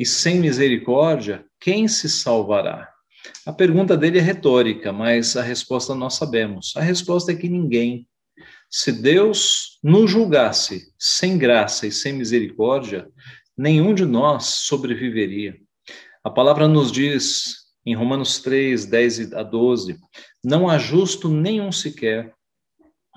e 0.00 0.06
sem 0.06 0.40
misericórdia, 0.40 1.44
quem 1.60 1.86
se 1.86 2.08
salvará? 2.08 2.88
A 3.44 3.52
pergunta 3.52 3.98
dele 3.98 4.18
é 4.18 4.22
retórica, 4.22 4.94
mas 4.94 5.36
a 5.36 5.42
resposta 5.42 5.94
nós 5.94 6.14
sabemos. 6.14 6.72
A 6.74 6.80
resposta 6.80 7.32
é 7.32 7.36
que 7.36 7.50
ninguém. 7.50 8.08
Se 8.70 8.92
Deus 8.92 9.78
nos 9.84 10.10
julgasse 10.10 10.90
sem 10.98 11.36
graça 11.36 11.86
e 11.86 11.92
sem 11.92 12.14
misericórdia, 12.14 13.06
nenhum 13.54 13.92
de 13.92 14.06
nós 14.06 14.46
sobreviveria. 14.46 15.54
A 16.24 16.30
palavra 16.30 16.66
nos 16.66 16.90
diz 16.90 17.56
em 17.84 17.94
Romanos 17.94 18.38
3, 18.38 18.86
10 18.86 19.34
a 19.34 19.42
12, 19.42 19.98
não 20.42 20.66
há 20.66 20.78
justo 20.78 21.28
nenhum 21.28 21.70
sequer, 21.70 22.32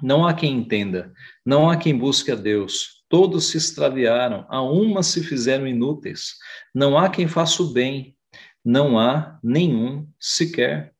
não 0.01 0.27
há 0.27 0.33
quem 0.33 0.57
entenda, 0.57 1.13
não 1.45 1.69
há 1.69 1.77
quem 1.77 1.97
busque 1.97 2.29
a 2.29 2.35
Deus. 2.35 3.02
Todos 3.13 3.51
se 3.51 3.57
extraviaram, 3.57 4.43
a 4.49 4.59
uma 4.63 5.03
se 5.03 5.23
fizeram 5.23 5.67
inúteis. 5.67 6.33
Não 6.73 6.97
há 6.97 7.11
quem 7.11 7.27
faça 7.27 7.61
o 7.61 7.71
bem, 7.71 8.17
não 8.65 8.97
há 8.97 9.37
nenhum 9.43 10.07
sequer. 10.19 10.91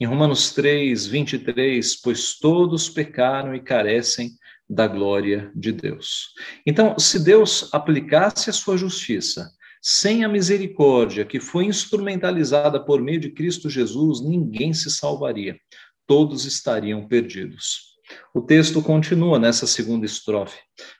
Em 0.00 0.06
Romanos 0.06 0.50
3, 0.54 1.06
23, 1.06 2.00
pois 2.00 2.38
todos 2.38 2.88
pecaram 2.88 3.54
e 3.54 3.60
carecem 3.60 4.30
da 4.66 4.86
glória 4.86 5.52
de 5.54 5.70
Deus. 5.70 6.28
Então, 6.64 6.98
se 6.98 7.22
Deus 7.22 7.68
aplicasse 7.70 8.48
a 8.48 8.54
sua 8.54 8.78
justiça 8.78 9.50
sem 9.82 10.24
a 10.24 10.28
misericórdia 10.28 11.26
que 11.26 11.38
foi 11.38 11.66
instrumentalizada 11.66 12.82
por 12.82 13.02
meio 13.02 13.20
de 13.20 13.28
Cristo 13.28 13.68
Jesus, 13.68 14.24
ninguém 14.24 14.72
se 14.72 14.90
salvaria. 14.90 15.60
Todos 16.06 16.46
estariam 16.46 17.06
perdidos. 17.06 17.88
O 18.34 18.40
texto 18.40 18.80
continua 18.80 19.38
nessa 19.38 19.66
segunda 19.66 20.06
estrofe. 20.06 20.56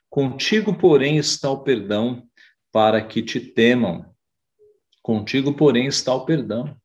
Contigo, 0.09 0.73
porém, 0.73 1.17
está 1.17 1.49
o 1.49 1.63
perdão 1.63 2.23
para 2.71 3.01
que 3.01 3.21
te 3.21 3.39
temam. 3.39 4.05
Contigo, 5.01 5.53
porém, 5.53 5.87
está 5.87 6.13
o 6.13 6.25
perdão. 6.25 6.75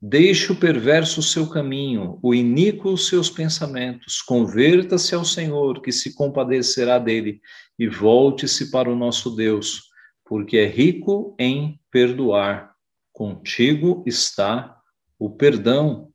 Deixe 0.00 0.50
o 0.50 0.56
perverso 0.56 1.20
o 1.20 1.22
seu 1.22 1.48
caminho, 1.48 2.18
o 2.22 2.34
iníquo 2.34 2.90
os 2.90 3.06
seus 3.06 3.28
pensamentos. 3.28 4.22
Converta-se 4.22 5.14
ao 5.14 5.24
Senhor, 5.24 5.82
que 5.82 5.92
se 5.92 6.14
compadecerá 6.14 6.98
dele, 6.98 7.40
e 7.78 7.86
volte-se 7.86 8.70
para 8.70 8.90
o 8.90 8.96
nosso 8.96 9.36
Deus 9.36 9.90
porque 10.30 10.58
é 10.58 10.66
rico 10.66 11.34
em 11.40 11.80
perdoar. 11.90 12.72
Contigo 13.12 14.04
está 14.06 14.80
o 15.18 15.28
perdão. 15.28 16.09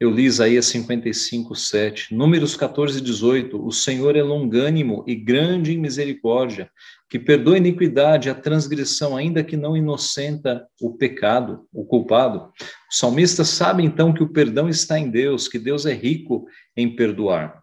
Eu 0.00 0.10
li 0.10 0.24
Isaías 0.24 0.66
55, 0.66 1.54
7. 1.54 2.14
Números 2.14 2.56
14 2.56 2.98
e 2.98 3.00
18. 3.00 3.64
O 3.64 3.70
Senhor 3.70 4.16
é 4.16 4.22
longânimo 4.24 5.04
e 5.06 5.14
grande 5.14 5.72
em 5.72 5.78
misericórdia, 5.78 6.68
que 7.08 7.16
perdoa 7.16 7.54
a 7.54 7.58
iniquidade, 7.58 8.28
a 8.28 8.34
transgressão, 8.34 9.16
ainda 9.16 9.44
que 9.44 9.56
não 9.56 9.76
inocenta 9.76 10.66
o 10.80 10.96
pecado, 10.96 11.68
o 11.72 11.84
culpado. 11.84 12.50
O 12.90 12.94
salmista 12.94 13.44
sabe 13.44 13.84
então 13.84 14.12
que 14.12 14.22
o 14.22 14.32
perdão 14.32 14.68
está 14.68 14.98
em 14.98 15.08
Deus, 15.08 15.46
que 15.46 15.60
Deus 15.60 15.86
é 15.86 15.94
rico 15.94 16.44
em 16.76 16.96
perdoar. 16.96 17.62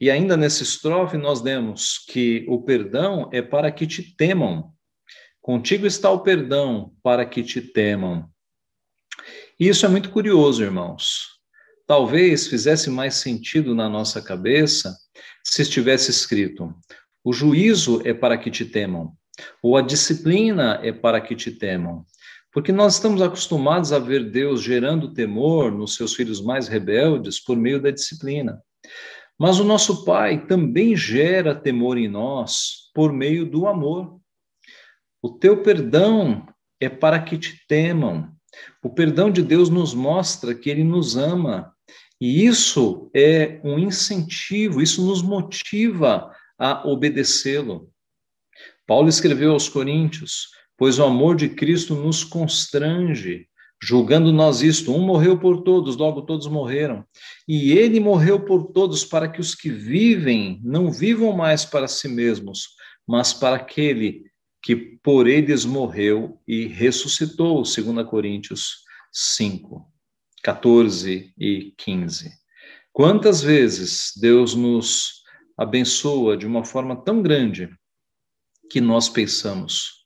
E 0.00 0.10
ainda 0.10 0.38
nessa 0.38 0.62
estrofe 0.62 1.18
nós 1.18 1.42
lemos 1.42 1.98
que 2.08 2.46
o 2.48 2.62
perdão 2.62 3.28
é 3.30 3.42
para 3.42 3.70
que 3.70 3.86
te 3.86 4.16
temam. 4.16 4.72
Contigo 5.42 5.86
está 5.86 6.10
o 6.10 6.20
perdão 6.20 6.94
para 7.02 7.26
que 7.26 7.42
te 7.42 7.60
temam. 7.60 8.26
E 9.60 9.68
isso 9.68 9.84
é 9.84 9.88
muito 9.88 10.08
curioso, 10.10 10.62
irmãos. 10.62 11.37
Talvez 11.88 12.46
fizesse 12.46 12.90
mais 12.90 13.14
sentido 13.14 13.74
na 13.74 13.88
nossa 13.88 14.20
cabeça 14.20 14.94
se 15.42 15.62
estivesse 15.62 16.10
escrito: 16.10 16.74
o 17.24 17.32
juízo 17.32 18.02
é 18.04 18.12
para 18.12 18.36
que 18.36 18.50
te 18.50 18.66
temam, 18.66 19.14
ou 19.62 19.74
a 19.74 19.80
disciplina 19.80 20.78
é 20.82 20.92
para 20.92 21.18
que 21.18 21.34
te 21.34 21.50
temam. 21.50 22.04
Porque 22.52 22.72
nós 22.72 22.94
estamos 22.94 23.22
acostumados 23.22 23.90
a 23.90 23.98
ver 23.98 24.30
Deus 24.30 24.60
gerando 24.62 25.14
temor 25.14 25.72
nos 25.72 25.94
seus 25.94 26.14
filhos 26.14 26.42
mais 26.42 26.68
rebeldes 26.68 27.40
por 27.40 27.56
meio 27.56 27.80
da 27.80 27.90
disciplina. 27.90 28.62
Mas 29.38 29.58
o 29.58 29.64
nosso 29.64 30.04
Pai 30.04 30.44
também 30.46 30.94
gera 30.94 31.54
temor 31.54 31.96
em 31.96 32.08
nós 32.08 32.90
por 32.92 33.14
meio 33.14 33.46
do 33.46 33.66
amor. 33.66 34.20
O 35.22 35.30
teu 35.30 35.62
perdão 35.62 36.46
é 36.78 36.90
para 36.90 37.18
que 37.18 37.38
te 37.38 37.64
temam. 37.66 38.30
O 38.82 38.90
perdão 38.90 39.30
de 39.30 39.42
Deus 39.42 39.70
nos 39.70 39.94
mostra 39.94 40.54
que 40.54 40.68
ele 40.68 40.84
nos 40.84 41.16
ama. 41.16 41.74
E 42.20 42.44
isso 42.44 43.10
é 43.14 43.60
um 43.62 43.78
incentivo, 43.78 44.82
isso 44.82 45.04
nos 45.06 45.22
motiva 45.22 46.34
a 46.58 46.86
obedecê-lo. 46.88 47.90
Paulo 48.86 49.08
escreveu 49.08 49.52
aos 49.52 49.68
Coríntios: 49.68 50.48
Pois 50.76 50.98
o 50.98 51.04
amor 51.04 51.36
de 51.36 51.48
Cristo 51.48 51.94
nos 51.94 52.24
constrange, 52.24 53.46
julgando 53.80 54.32
nós 54.32 54.62
isto: 54.62 54.92
um 54.92 55.00
morreu 55.00 55.38
por 55.38 55.62
todos, 55.62 55.96
logo 55.96 56.22
todos 56.22 56.48
morreram. 56.48 57.04
E 57.46 57.72
ele 57.72 58.00
morreu 58.00 58.44
por 58.44 58.72
todos 58.72 59.04
para 59.04 59.28
que 59.28 59.40
os 59.40 59.54
que 59.54 59.70
vivem 59.70 60.60
não 60.64 60.90
vivam 60.90 61.36
mais 61.36 61.64
para 61.64 61.86
si 61.86 62.08
mesmos, 62.08 62.68
mas 63.06 63.32
para 63.32 63.56
aquele 63.56 64.24
que 64.62 64.74
por 64.76 65.28
eles 65.28 65.64
morreu 65.64 66.40
e 66.46 66.66
ressuscitou, 66.66 67.62
2 67.62 67.76
Coríntios 68.08 68.78
5, 69.12 69.86
14 70.42 71.32
e 71.36 71.74
15. 71.76 72.30
Quantas 72.92 73.42
vezes 73.42 74.12
Deus 74.20 74.54
nos 74.54 75.22
abençoa 75.56 76.36
de 76.36 76.46
uma 76.46 76.64
forma 76.64 76.96
tão 76.96 77.20
grande 77.22 77.68
que 78.70 78.80
nós 78.80 79.08
pensamos: 79.08 80.04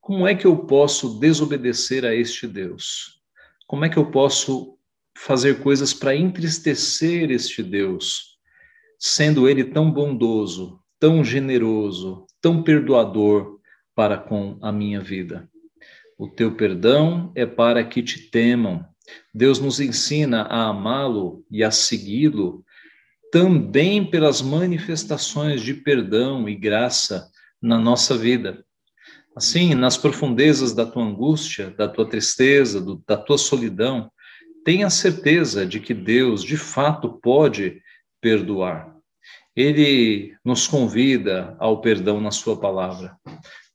como 0.00 0.26
é 0.26 0.34
que 0.34 0.46
eu 0.46 0.56
posso 0.66 1.20
desobedecer 1.20 2.04
a 2.04 2.14
este 2.14 2.46
Deus? 2.46 3.20
Como 3.66 3.84
é 3.84 3.88
que 3.88 3.96
eu 3.96 4.10
posso 4.10 4.76
fazer 5.16 5.62
coisas 5.62 5.94
para 5.94 6.16
entristecer 6.16 7.30
este 7.30 7.62
Deus, 7.62 8.38
sendo 8.98 9.48
ele 9.48 9.64
tão 9.64 9.90
bondoso, 9.90 10.80
tão 10.98 11.22
generoso, 11.22 12.26
tão 12.40 12.62
perdoador 12.62 13.60
para 13.94 14.18
com 14.18 14.58
a 14.60 14.72
minha 14.72 15.00
vida? 15.00 15.48
O 16.18 16.28
teu 16.28 16.54
perdão 16.54 17.32
é 17.34 17.46
para 17.46 17.84
que 17.84 18.02
te 18.02 18.30
temam. 18.30 18.84
Deus 19.34 19.58
nos 19.58 19.80
ensina 19.80 20.42
a 20.42 20.68
amá-lo 20.68 21.44
e 21.50 21.62
a 21.62 21.70
segui-lo 21.70 22.64
também 23.30 24.04
pelas 24.04 24.42
manifestações 24.42 25.62
de 25.62 25.72
perdão 25.74 26.48
e 26.48 26.54
graça 26.54 27.30
na 27.62 27.78
nossa 27.78 28.16
vida. 28.16 28.64
Assim, 29.36 29.74
nas 29.74 29.96
profundezas 29.96 30.72
da 30.72 30.84
tua 30.84 31.04
angústia, 31.04 31.70
da 31.70 31.88
tua 31.88 32.08
tristeza, 32.08 32.80
do, 32.80 33.02
da 33.06 33.16
tua 33.16 33.38
solidão, 33.38 34.10
tenha 34.64 34.90
certeza 34.90 35.64
de 35.64 35.78
que 35.78 35.94
Deus, 35.94 36.42
de 36.42 36.56
fato, 36.56 37.20
pode 37.22 37.80
perdoar. 38.20 38.94
Ele 39.54 40.34
nos 40.44 40.66
convida 40.66 41.56
ao 41.58 41.80
perdão 41.80 42.20
na 42.20 42.30
sua 42.30 42.58
palavra. 42.58 43.16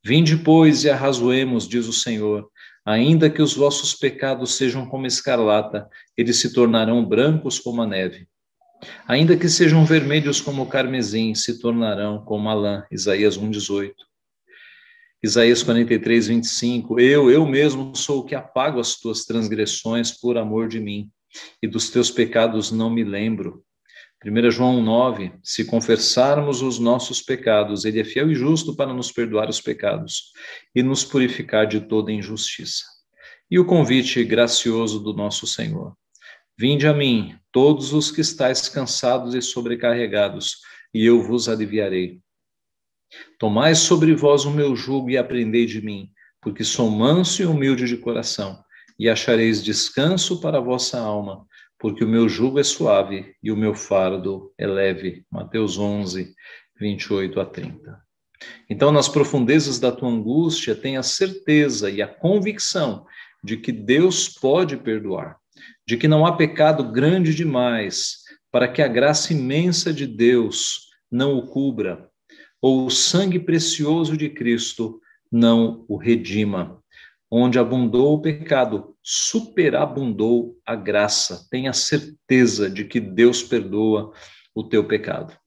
Vinde, 0.03 0.37
pois, 0.37 0.83
e 0.83 0.89
arrazoemos, 0.89 1.67
diz 1.67 1.87
o 1.87 1.93
Senhor, 1.93 2.49
ainda 2.85 3.29
que 3.29 3.41
os 3.41 3.55
vossos 3.55 3.95
pecados 3.95 4.55
sejam 4.55 4.85
como 4.85 5.07
escarlata, 5.07 5.89
eles 6.15 6.37
se 6.37 6.53
tornarão 6.53 7.03
brancos 7.03 7.57
como 7.57 7.81
a 7.81 7.87
neve. 7.87 8.27
Ainda 9.07 9.35
que 9.35 9.49
sejam 9.49 9.83
vermelhos 9.85 10.39
como 10.39 10.61
o 10.61 10.67
carmesim, 10.67 11.33
se 11.33 11.59
tornarão 11.59 12.23
como 12.23 12.47
a 12.47 12.53
lã. 12.53 12.85
Isaías 12.91 13.37
1,18. 13.37 13.93
Isaías 15.23 15.63
43, 15.63 16.27
25. 16.27 16.99
Eu, 16.99 17.31
eu 17.31 17.47
mesmo 17.47 17.95
sou 17.95 18.19
o 18.19 18.23
que 18.23 18.35
apago 18.35 18.79
as 18.79 18.95
tuas 18.99 19.25
transgressões 19.25 20.11
por 20.11 20.37
amor 20.37 20.67
de 20.67 20.79
mim, 20.79 21.09
e 21.61 21.67
dos 21.67 21.89
teus 21.89 22.11
pecados 22.11 22.71
não 22.71 22.91
me 22.91 23.03
lembro. 23.03 23.64
1 24.23 24.51
João 24.51 24.81
9. 24.81 25.33
Se 25.43 25.65
confessarmos 25.65 26.61
os 26.61 26.79
nossos 26.79 27.21
pecados, 27.21 27.85
ele 27.85 27.99
é 27.99 28.03
fiel 28.03 28.31
e 28.31 28.35
justo 28.35 28.75
para 28.75 28.93
nos 28.93 29.11
perdoar 29.11 29.49
os 29.49 29.59
pecados 29.59 30.31
e 30.73 30.81
nos 30.81 31.03
purificar 31.03 31.67
de 31.67 31.81
toda 31.81 32.11
injustiça. 32.11 32.83
E 33.49 33.59
o 33.59 33.65
convite 33.65 34.23
gracioso 34.23 34.99
do 34.99 35.13
nosso 35.13 35.45
Senhor. 35.45 35.95
Vinde 36.57 36.87
a 36.87 36.93
mim, 36.93 37.35
todos 37.51 37.93
os 37.93 38.09
que 38.09 38.21
estáis 38.21 38.69
cansados 38.69 39.35
e 39.35 39.41
sobrecarregados, 39.41 40.61
e 40.93 41.05
eu 41.05 41.21
vos 41.21 41.49
aliviarei. 41.49 42.21
Tomai 43.37 43.75
sobre 43.75 44.15
vós 44.15 44.45
o 44.45 44.51
meu 44.51 44.75
jugo 44.75 45.09
e 45.09 45.17
aprendei 45.17 45.65
de 45.65 45.81
mim, 45.81 46.09
porque 46.41 46.63
sou 46.63 46.89
manso 46.89 47.41
e 47.41 47.45
humilde 47.45 47.85
de 47.85 47.97
coração, 47.97 48.63
e 48.97 49.09
achareis 49.09 49.63
descanso 49.63 50.39
para 50.39 50.57
a 50.57 50.61
vossa 50.61 50.97
alma, 50.97 51.45
porque 51.85 52.03
o 52.03 52.07
meu 52.07 52.27
jugo 52.27 52.59
é 52.59 52.63
suave 52.63 53.35
e 53.43 53.51
o 53.51 53.55
meu 53.55 53.75
fardo 53.75 54.51
é 54.57 54.65
leve. 54.65 55.23
Mateus 55.31 55.77
11, 55.77 56.33
28 56.79 57.39
a 57.39 57.45
30. 57.45 58.01
Então, 58.67 58.91
nas 58.91 59.07
profundezas 59.07 59.77
da 59.77 59.91
tua 59.91 60.09
angústia, 60.09 60.73
tenha 60.73 61.03
certeza 61.03 61.91
e 61.91 62.01
a 62.01 62.07
convicção 62.07 63.05
de 63.43 63.57
que 63.57 63.71
Deus 63.71 64.27
pode 64.27 64.77
perdoar 64.77 65.37
de 65.87 65.95
que 65.95 66.07
não 66.07 66.25
há 66.25 66.35
pecado 66.35 66.91
grande 66.91 67.35
demais 67.35 68.15
para 68.51 68.67
que 68.67 68.81
a 68.81 68.87
graça 68.87 69.31
imensa 69.31 69.93
de 69.93 70.07
Deus 70.07 70.87
não 71.11 71.37
o 71.37 71.45
cubra, 71.45 72.09
ou 72.59 72.87
o 72.87 72.89
sangue 72.89 73.37
precioso 73.37 74.17
de 74.17 74.27
Cristo 74.27 74.99
não 75.31 75.85
o 75.87 75.97
redima. 75.97 76.81
Onde 77.29 77.59
abundou 77.59 78.15
o 78.15 78.21
pecado, 78.23 78.94
superabundou 79.07 80.59
a 80.65 80.75
graça. 80.75 81.47
Tenha 81.51 81.71
certeza 81.73 82.67
de 82.67 82.85
que 82.85 82.99
Deus 82.99 83.43
perdoa 83.43 84.11
o 84.55 84.63
teu 84.63 84.87
pecado. 84.87 85.37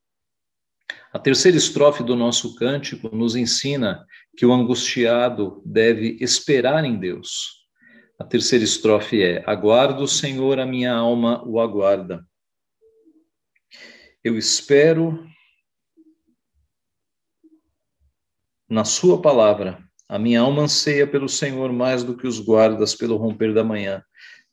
A 1.12 1.18
terceira 1.18 1.56
estrofe 1.56 2.04
do 2.04 2.14
nosso 2.14 2.54
cântico 2.54 3.14
nos 3.14 3.34
ensina 3.34 4.06
que 4.36 4.46
o 4.46 4.52
angustiado 4.52 5.60
deve 5.66 6.16
esperar 6.20 6.84
em 6.84 6.96
Deus. 6.96 7.66
A 8.16 8.24
terceira 8.24 8.64
estrofe 8.64 9.22
é: 9.22 9.42
Aguardo 9.44 10.04
o 10.04 10.08
Senhor, 10.08 10.60
a 10.60 10.66
minha 10.66 10.94
alma 10.94 11.42
o 11.44 11.58
aguarda. 11.58 12.24
Eu 14.22 14.38
espero 14.38 15.26
na 18.68 18.84
Sua 18.84 19.20
palavra. 19.20 19.87
A 20.08 20.18
minha 20.18 20.40
alma 20.40 20.62
anseia 20.62 21.06
pelo 21.06 21.28
Senhor 21.28 21.70
mais 21.70 22.02
do 22.02 22.16
que 22.16 22.26
os 22.26 22.40
guardas 22.40 22.94
pelo 22.94 23.18
romper 23.18 23.52
da 23.52 23.62
manhã, 23.62 24.02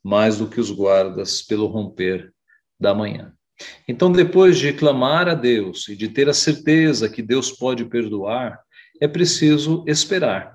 mais 0.04 0.36
do 0.36 0.46
que 0.46 0.60
os 0.60 0.70
guardas 0.70 1.40
pelo 1.40 1.66
romper 1.66 2.30
da 2.78 2.94
manhã. 2.94 3.32
Então, 3.88 4.12
depois 4.12 4.58
de 4.58 4.74
clamar 4.74 5.28
a 5.28 5.34
Deus 5.34 5.88
e 5.88 5.96
de 5.96 6.10
ter 6.10 6.28
a 6.28 6.34
certeza 6.34 7.08
que 7.08 7.22
Deus 7.22 7.50
pode 7.50 7.86
perdoar, 7.86 8.60
é 9.00 9.08
preciso 9.08 9.82
esperar. 9.86 10.54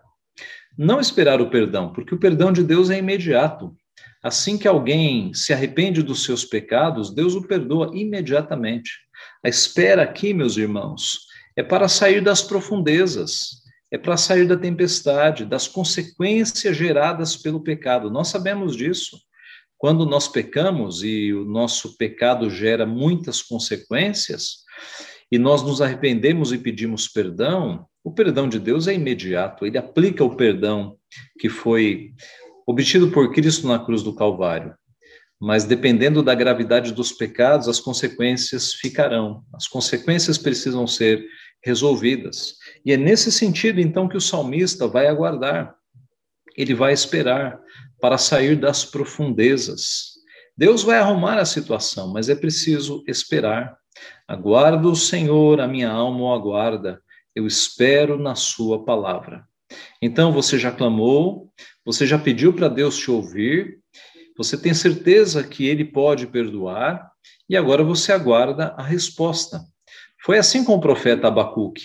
Não 0.77 0.99
esperar 0.99 1.41
o 1.41 1.49
perdão, 1.49 1.91
porque 1.91 2.13
o 2.13 2.19
perdão 2.19 2.51
de 2.51 2.63
Deus 2.63 2.91
é 2.91 2.99
imediato. 2.99 3.75
Assim 4.23 4.55
que 4.55 4.67
alguém 4.67 5.33
se 5.33 5.51
arrepende 5.51 6.03
dos 6.03 6.23
seus 6.23 6.45
pecados, 6.45 7.13
Deus 7.13 7.33
o 7.33 7.41
perdoa 7.41 7.89
imediatamente. 7.93 8.91
A 9.43 9.49
espera 9.49 10.03
aqui, 10.03 10.31
meus 10.31 10.57
irmãos, 10.57 11.21
é 11.55 11.63
para 11.63 11.87
sair 11.87 12.21
das 12.21 12.43
profundezas, 12.43 13.60
é 13.91 13.97
para 13.97 14.15
sair 14.15 14.47
da 14.47 14.55
tempestade, 14.55 15.45
das 15.45 15.67
consequências 15.67 16.77
geradas 16.77 17.35
pelo 17.35 17.61
pecado. 17.61 18.09
Nós 18.09 18.29
sabemos 18.29 18.75
disso. 18.75 19.17
Quando 19.77 20.05
nós 20.05 20.27
pecamos 20.27 21.03
e 21.03 21.33
o 21.33 21.43
nosso 21.43 21.97
pecado 21.97 22.49
gera 22.49 22.85
muitas 22.85 23.41
consequências, 23.41 24.61
e 25.31 25.37
nós 25.37 25.63
nos 25.63 25.81
arrependemos 25.81 26.53
e 26.53 26.57
pedimos 26.57 27.07
perdão, 27.07 27.85
o 28.03 28.11
perdão 28.11 28.47
de 28.47 28.59
Deus 28.59 28.87
é 28.87 28.93
imediato, 28.93 29.65
ele 29.65 29.77
aplica 29.77 30.23
o 30.23 30.35
perdão 30.35 30.97
que 31.39 31.49
foi 31.49 32.13
obtido 32.67 33.11
por 33.11 33.31
Cristo 33.31 33.67
na 33.67 33.79
cruz 33.79 34.03
do 34.03 34.15
Calvário. 34.15 34.73
Mas 35.39 35.63
dependendo 35.63 36.21
da 36.21 36.35
gravidade 36.35 36.93
dos 36.93 37.11
pecados, 37.11 37.67
as 37.67 37.79
consequências 37.79 38.73
ficarão. 38.73 39.43
As 39.53 39.67
consequências 39.67 40.37
precisam 40.37 40.85
ser 40.85 41.25
resolvidas. 41.63 42.55
E 42.85 42.91
é 42.91 42.97
nesse 42.97 43.31
sentido, 43.31 43.79
então, 43.79 44.07
que 44.07 44.17
o 44.17 44.21
salmista 44.21 44.87
vai 44.87 45.07
aguardar. 45.07 45.75
Ele 46.57 46.73
vai 46.73 46.93
esperar 46.93 47.59
para 47.99 48.17
sair 48.17 48.55
das 48.55 48.83
profundezas. 48.83 50.11
Deus 50.57 50.83
vai 50.83 50.97
arrumar 50.97 51.37
a 51.37 51.45
situação, 51.45 52.11
mas 52.11 52.29
é 52.29 52.35
preciso 52.35 53.03
esperar. 53.07 53.77
Aguardo 54.27 54.91
o 54.91 54.95
Senhor, 54.95 55.59
a 55.61 55.67
minha 55.67 55.89
alma 55.89 56.21
o 56.21 56.33
aguarda 56.33 57.01
eu 57.35 57.47
espero 57.47 58.17
na 58.17 58.35
Sua 58.35 58.83
palavra. 58.83 59.45
Então, 60.01 60.31
você 60.31 60.59
já 60.59 60.71
clamou, 60.71 61.51
você 61.85 62.05
já 62.05 62.19
pediu 62.19 62.53
para 62.53 62.67
Deus 62.67 62.97
te 62.97 63.09
ouvir, 63.09 63.79
você 64.37 64.57
tem 64.57 64.73
certeza 64.73 65.43
que 65.43 65.65
Ele 65.65 65.85
pode 65.85 66.27
perdoar, 66.27 67.09
e 67.49 67.55
agora 67.55 67.83
você 67.83 68.11
aguarda 68.11 68.73
a 68.77 68.83
resposta. 68.83 69.61
Foi 70.23 70.37
assim 70.37 70.63
com 70.63 70.75
o 70.75 70.81
profeta 70.81 71.27
Abacuque. 71.27 71.83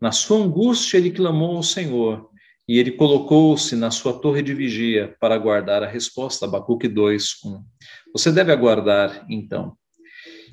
Na 0.00 0.12
sua 0.12 0.38
angústia, 0.38 0.98
ele 0.98 1.10
clamou 1.10 1.56
ao 1.56 1.62
Senhor, 1.62 2.28
e 2.68 2.78
ele 2.78 2.92
colocou-se 2.92 3.76
na 3.76 3.90
sua 3.90 4.18
torre 4.20 4.42
de 4.42 4.52
vigia 4.52 5.16
para 5.20 5.34
aguardar 5.34 5.82
a 5.82 5.86
resposta, 5.86 6.46
Abacuque 6.46 6.88
2, 6.88 7.44
1. 7.44 7.64
Você 8.12 8.32
deve 8.32 8.52
aguardar, 8.52 9.24
então, 9.30 9.76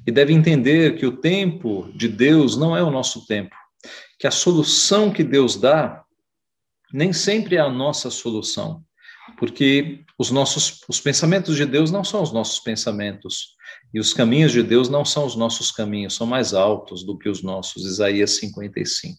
e 0.05 0.11
deve 0.11 0.31
entender 0.31 0.95
que 0.95 1.05
o 1.05 1.17
tempo 1.17 1.91
de 1.95 2.07
Deus 2.07 2.55
não 2.55 2.77
é 2.77 2.83
o 2.83 2.91
nosso 2.91 3.25
tempo, 3.25 3.55
que 4.19 4.27
a 4.27 4.31
solução 4.31 5.11
que 5.11 5.23
Deus 5.23 5.55
dá 5.55 6.03
nem 6.93 7.11
sempre 7.11 7.55
é 7.55 7.59
a 7.59 7.69
nossa 7.69 8.11
solução, 8.11 8.83
porque 9.37 10.03
os 10.17 10.31
nossos 10.31 10.81
os 10.87 10.99
pensamentos 10.99 11.55
de 11.55 11.65
Deus 11.65 11.91
não 11.91 12.03
são 12.03 12.21
os 12.21 12.31
nossos 12.31 12.59
pensamentos, 12.59 13.55
e 13.93 13.99
os 13.99 14.13
caminhos 14.13 14.51
de 14.51 14.63
Deus 14.63 14.89
não 14.89 15.05
são 15.05 15.25
os 15.25 15.35
nossos 15.35 15.71
caminhos, 15.71 16.15
são 16.15 16.27
mais 16.27 16.53
altos 16.53 17.03
do 17.03 17.17
que 17.17 17.29
os 17.29 17.41
nossos. 17.41 17.85
Isaías 17.85 18.37
55. 18.37 19.17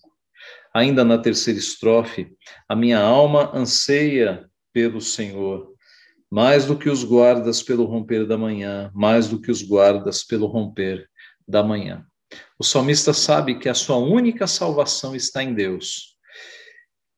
Ainda 0.75 1.05
na 1.05 1.19
terceira 1.19 1.59
estrofe, 1.59 2.33
a 2.69 2.75
minha 2.75 2.99
alma 2.99 3.51
anseia 3.55 4.49
pelo 4.73 5.01
Senhor, 5.01 5.73
mais 6.31 6.67
do 6.67 6.77
que 6.77 6.91
os 6.91 7.05
guardas 7.05 7.63
pelo 7.63 7.85
romper 7.85 8.27
da 8.27 8.37
manhã, 8.37 8.91
mais 8.93 9.29
do 9.29 9.41
que 9.41 9.51
os 9.51 9.63
guardas 9.63 10.25
pelo 10.25 10.47
romper 10.47 11.09
da 11.47 11.63
manhã. 11.63 12.05
O 12.59 12.65
salmista 12.65 13.13
sabe 13.13 13.59
que 13.59 13.69
a 13.69 13.75
sua 13.75 13.97
única 13.97 14.47
salvação 14.49 15.15
está 15.15 15.43
em 15.43 15.55
Deus. 15.55 16.17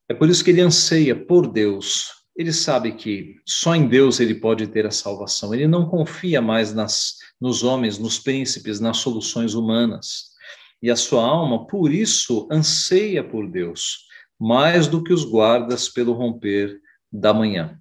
É 0.08 0.14
por 0.14 0.28
isso 0.28 0.44
que 0.44 0.50
ele 0.50 0.60
anseia 0.60 1.16
por 1.16 1.50
Deus. 1.50 2.15
Ele 2.36 2.52
sabe 2.52 2.92
que 2.92 3.36
só 3.46 3.74
em 3.74 3.88
Deus 3.88 4.20
ele 4.20 4.34
pode 4.34 4.66
ter 4.66 4.86
a 4.86 4.90
salvação. 4.90 5.54
Ele 5.54 5.66
não 5.66 5.88
confia 5.88 6.42
mais 6.42 6.74
nas, 6.74 7.14
nos 7.40 7.62
homens, 7.62 7.98
nos 7.98 8.18
príncipes, 8.18 8.78
nas 8.78 8.98
soluções 8.98 9.54
humanas. 9.54 10.36
E 10.82 10.90
a 10.90 10.96
sua 10.96 11.24
alma, 11.24 11.66
por 11.66 11.90
isso, 11.90 12.46
anseia 12.52 13.24
por 13.24 13.50
Deus, 13.50 14.04
mais 14.38 14.86
do 14.86 15.02
que 15.02 15.12
os 15.12 15.24
guardas 15.24 15.88
pelo 15.88 16.12
romper 16.12 16.78
da 17.10 17.32
manhã. 17.32 17.80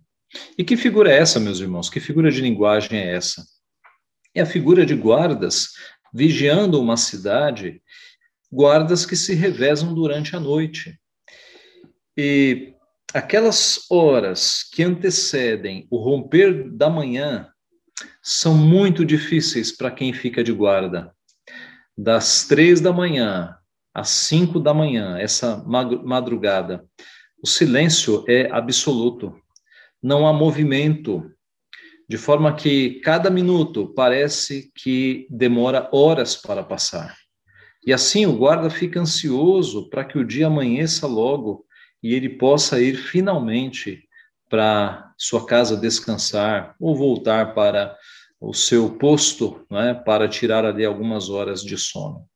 E 0.57 0.63
que 0.63 0.77
figura 0.77 1.11
é 1.11 1.17
essa, 1.17 1.39
meus 1.39 1.59
irmãos? 1.59 1.89
Que 1.89 1.99
figura 1.99 2.31
de 2.31 2.39
linguagem 2.39 2.97
é 2.97 3.13
essa? 3.13 3.45
É 4.33 4.41
a 4.41 4.45
figura 4.45 4.85
de 4.85 4.95
guardas 4.95 5.69
vigiando 6.13 6.79
uma 6.79 6.95
cidade, 6.95 7.81
guardas 8.49 9.05
que 9.05 9.17
se 9.17 9.33
revezam 9.33 9.93
durante 9.93 10.33
a 10.33 10.39
noite. 10.39 10.97
E 12.17 12.74
aquelas 13.13 13.85
horas 13.89 14.63
que 14.71 14.83
antecedem 14.83 15.87
o 15.89 15.97
romper 15.97 16.69
da 16.69 16.89
manhã 16.89 17.49
são 18.21 18.55
muito 18.55 19.05
difíceis 19.05 19.71
para 19.71 19.91
quem 19.91 20.13
fica 20.13 20.43
de 20.43 20.51
guarda. 20.51 21.13
Das 21.97 22.45
três 22.47 22.81
da 22.81 22.91
manhã 22.91 23.55
às 23.93 24.09
cinco 24.09 24.59
da 24.59 24.73
manhã, 24.73 25.17
essa 25.17 25.63
madrugada, 25.65 26.85
o 27.41 27.47
silêncio 27.47 28.25
é 28.27 28.51
absoluto 28.51 29.33
não 30.05 30.27
há 30.27 30.31
movimento, 30.31 31.31
de 32.07 32.15
forma 32.15 32.55
que 32.55 32.99
cada 32.99 33.31
minuto 33.31 33.91
parece 33.95 34.71
que 34.75 35.25
demora 35.31 35.89
horas 35.91 36.35
para 36.35 36.63
passar. 36.63 37.17
E 37.87 37.91
assim 37.91 38.27
o 38.27 38.37
guarda 38.37 38.69
fica 38.69 38.99
ansioso 38.99 39.89
para 39.89 40.05
que 40.05 40.19
o 40.19 40.23
dia 40.23 40.45
amanheça 40.45 41.07
logo 41.07 41.65
e 42.05 42.13
ele 42.13 42.29
possa 42.29 42.79
ir 42.79 42.95
finalmente 42.95 44.07
para 44.47 45.11
sua 45.17 45.43
casa 45.43 45.75
descansar 45.75 46.75
ou 46.79 46.95
voltar 46.95 47.55
para 47.55 47.97
o 48.39 48.53
seu 48.53 48.91
posto, 48.91 49.65
né, 49.71 49.95
para 49.95 50.29
tirar 50.29 50.63
ali 50.63 50.85
algumas 50.85 51.29
horas 51.31 51.63
de 51.63 51.75
sono. 51.79 52.27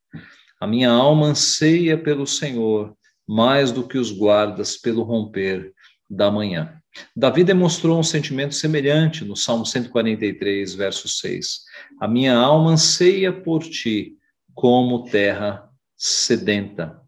A 0.59 0.65
minha 0.65 0.89
alma 0.89 1.27
anseia 1.27 1.95
pelo 1.95 2.25
Senhor 2.25 2.97
mais 3.27 3.71
do 3.71 3.87
que 3.87 3.99
os 3.99 4.11
guardas 4.11 4.75
pelo 4.75 5.03
romper 5.03 5.71
da 6.09 6.31
manhã. 6.31 6.73
Davi 7.15 7.43
demonstrou 7.43 7.99
um 7.99 8.03
sentimento 8.03 8.55
semelhante 8.55 9.23
no 9.23 9.35
Salmo 9.35 9.67
143, 9.67 10.73
verso 10.73 11.07
6. 11.07 11.59
A 12.01 12.07
minha 12.07 12.35
alma 12.35 12.71
anseia 12.71 13.31
por 13.31 13.61
ti 13.61 14.15
como 14.55 15.03
terra 15.03 15.69
sedenta. 15.95 16.99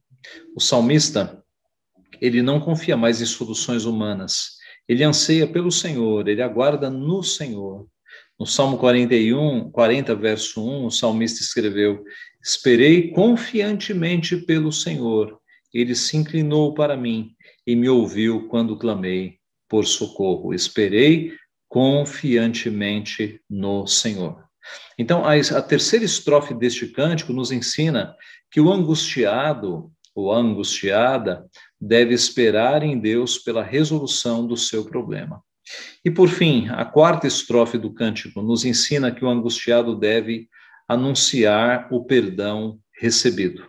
O 0.56 0.62
salmista, 0.62 1.40
ele 2.22 2.44
não 2.44 2.60
confia 2.60 2.96
mais 2.96 3.20
em 3.20 3.26
soluções 3.26 3.84
humanas. 3.84 4.58
Ele 4.88 5.04
anseia 5.04 5.48
pelo 5.48 5.72
Senhor, 5.72 6.28
ele 6.28 6.42
aguarda 6.42 6.90
no 6.90 7.24
Senhor. 7.24 7.88
No 8.40 8.46
Salmo 8.46 8.78
41, 8.78 9.72
40, 9.72 10.16
verso 10.16 10.64
1, 10.64 10.86
o 10.86 10.92
salmista 10.92 11.42
escreveu: 11.42 12.04
Esperei 12.44 13.10
confiantemente 13.12 14.38
pelo 14.38 14.72
Senhor. 14.72 15.40
Ele 15.74 15.96
se 15.96 16.18
inclinou 16.18 16.74
para 16.74 16.98
mim 16.98 17.32
e 17.66 17.76
me 17.76 17.90
ouviu 17.90 18.48
quando 18.48 18.78
clamei 18.78 19.38
por 19.70 19.86
socorro. 19.86 20.54
Esperei 20.54 21.34
confiantemente 21.70 23.40
no 23.50 23.88
Senhor. 23.88 24.44
Então, 24.98 25.24
a, 25.26 25.34
a 25.36 25.62
terceira 25.62 26.04
estrofe 26.04 26.54
deste 26.54 26.88
cântico 26.88 27.32
nos 27.32 27.52
ensina 27.52 28.16
que 28.52 28.60
o 28.60 28.72
angustiado 28.72 29.90
ou 30.14 30.32
angustiada 30.32 31.46
deve 31.82 32.13
esperar 32.13 32.84
em 32.84 33.00
Deus 33.00 33.39
pela 33.39 33.63
resolução 33.63 34.46
do 34.46 34.56
seu 34.56 34.86
problema. 34.86 35.44
E 36.06 36.12
por 36.12 36.30
fim, 36.30 36.67
a 36.70 36.86
quarta 36.86 37.26
estrofe 37.26 37.78
do 37.78 37.91
cântico 37.94 38.41
nos 38.41 38.63
ensina 38.63 39.12
que 39.12 39.26
o 39.26 39.30
angustiado 39.30 39.96
deve 39.96 40.48
anunciar 40.88 41.88
o 41.91 42.04
perdão 42.04 42.80
recebido. 43.00 43.65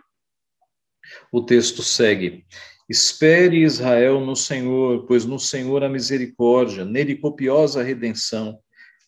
O 1.31 1.41
texto 1.41 1.81
segue: 1.81 2.45
Espere 2.89 3.63
Israel 3.63 4.19
no 4.19 4.35
Senhor, 4.35 5.05
pois 5.07 5.25
no 5.25 5.39
Senhor 5.39 5.83
há 5.83 5.89
misericórdia, 5.89 6.85
nele 6.85 7.15
copiosa 7.15 7.81
redenção. 7.81 8.59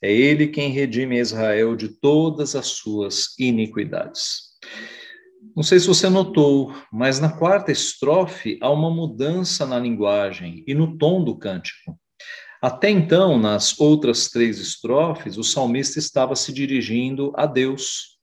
É 0.01 0.11
ele 0.11 0.47
quem 0.47 0.71
redime 0.71 1.19
Israel 1.19 1.75
de 1.75 1.89
todas 1.89 2.55
as 2.55 2.67
suas 2.67 3.37
iniquidades. 3.39 4.44
Não 5.55 5.63
sei 5.63 5.79
se 5.79 5.87
você 5.87 6.09
notou, 6.09 6.73
mas 6.91 7.19
na 7.19 7.29
quarta 7.29 7.71
estrofe 7.71 8.57
há 8.61 8.69
uma 8.69 8.89
mudança 8.89 9.65
na 9.65 9.77
linguagem 9.77 10.63
e 10.65 10.73
no 10.73 10.97
tom 10.97 11.23
do 11.23 11.37
cântico. 11.37 11.97
Até 12.61 12.89
então, 12.89 13.37
nas 13.37 13.79
outras 13.79 14.29
três 14.29 14.59
estrofes, 14.59 15.37
o 15.37 15.43
salmista 15.43 15.99
estava 15.99 16.35
se 16.35 16.53
dirigindo 16.53 17.31
a 17.35 17.45
Deus, 17.45 18.17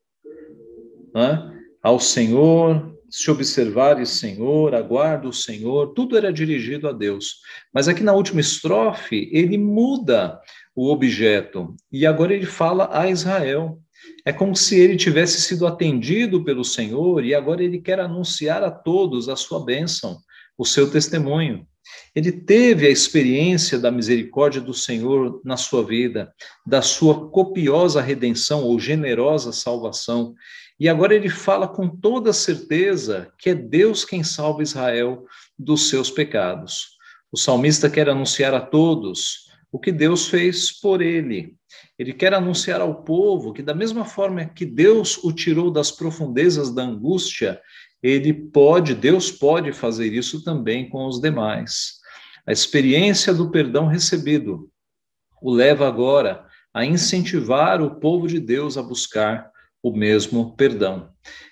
né? 1.14 1.48
ao 1.82 2.00
Senhor, 2.00 2.92
se 3.12 3.30
observares, 3.30 4.08
Senhor, 4.08 4.74
aguarda 4.74 5.28
o 5.28 5.32
Senhor, 5.34 5.92
tudo 5.92 6.16
era 6.16 6.32
dirigido 6.32 6.88
a 6.88 6.92
Deus. 6.92 7.40
Mas 7.72 7.86
aqui 7.86 8.02
na 8.02 8.14
última 8.14 8.40
estrofe, 8.40 9.28
ele 9.30 9.58
muda 9.58 10.40
o 10.74 10.90
objeto 10.90 11.76
e 11.92 12.06
agora 12.06 12.32
ele 12.34 12.46
fala 12.46 12.88
a 12.90 13.10
Israel. 13.10 13.78
É 14.24 14.32
como 14.32 14.54
se 14.54 14.78
ele 14.78 14.96
tivesse 14.96 15.40
sido 15.40 15.66
atendido 15.66 16.44
pelo 16.44 16.64
Senhor 16.64 17.24
e 17.24 17.34
agora 17.34 17.62
ele 17.62 17.80
quer 17.80 18.00
anunciar 18.00 18.62
a 18.62 18.70
todos 18.70 19.28
a 19.28 19.36
sua 19.36 19.64
bênção, 19.64 20.18
o 20.56 20.64
seu 20.64 20.90
testemunho. 20.90 21.66
Ele 22.14 22.30
teve 22.30 22.86
a 22.86 22.90
experiência 22.90 23.78
da 23.78 23.90
misericórdia 23.90 24.60
do 24.60 24.72
Senhor 24.72 25.40
na 25.44 25.56
sua 25.56 25.84
vida, 25.84 26.32
da 26.66 26.80
sua 26.80 27.28
copiosa 27.30 28.00
redenção 28.00 28.64
ou 28.64 28.78
generosa 28.78 29.52
salvação, 29.52 30.34
e 30.78 30.88
agora 30.88 31.14
ele 31.14 31.28
fala 31.28 31.68
com 31.68 31.88
toda 31.88 32.32
certeza 32.32 33.32
que 33.38 33.50
é 33.50 33.54
Deus 33.54 34.04
quem 34.04 34.24
salva 34.24 34.62
Israel 34.62 35.24
dos 35.58 35.88
seus 35.88 36.10
pecados. 36.10 36.96
O 37.30 37.38
salmista 37.38 37.88
quer 37.88 38.08
anunciar 38.08 38.52
a 38.52 38.60
todos 38.60 39.48
o 39.70 39.78
que 39.78 39.90
Deus 39.90 40.26
fez 40.26 40.70
por 40.72 41.00
ele. 41.00 41.54
Ele 42.02 42.12
quer 42.12 42.34
anunciar 42.34 42.80
ao 42.80 43.04
povo 43.04 43.52
que, 43.52 43.62
da 43.62 43.72
mesma 43.72 44.04
forma 44.04 44.44
que 44.44 44.66
Deus 44.66 45.22
o 45.22 45.30
tirou 45.30 45.70
das 45.70 45.92
profundezas 45.92 46.74
da 46.74 46.82
angústia, 46.82 47.60
ele 48.02 48.34
pode, 48.34 48.92
Deus 48.92 49.30
pode 49.30 49.72
fazer 49.72 50.12
isso 50.12 50.42
também 50.42 50.90
com 50.90 51.06
os 51.06 51.20
demais. 51.20 52.00
A 52.44 52.50
experiência 52.50 53.32
do 53.32 53.52
perdão 53.52 53.86
recebido 53.86 54.68
o 55.40 55.48
leva 55.52 55.86
agora 55.86 56.44
a 56.74 56.84
incentivar 56.84 57.80
o 57.80 57.94
povo 58.00 58.26
de 58.26 58.40
Deus 58.40 58.76
a 58.76 58.82
buscar 58.82 59.51
o 59.82 59.92
mesmo 59.92 60.54
perdão. 60.56 61.10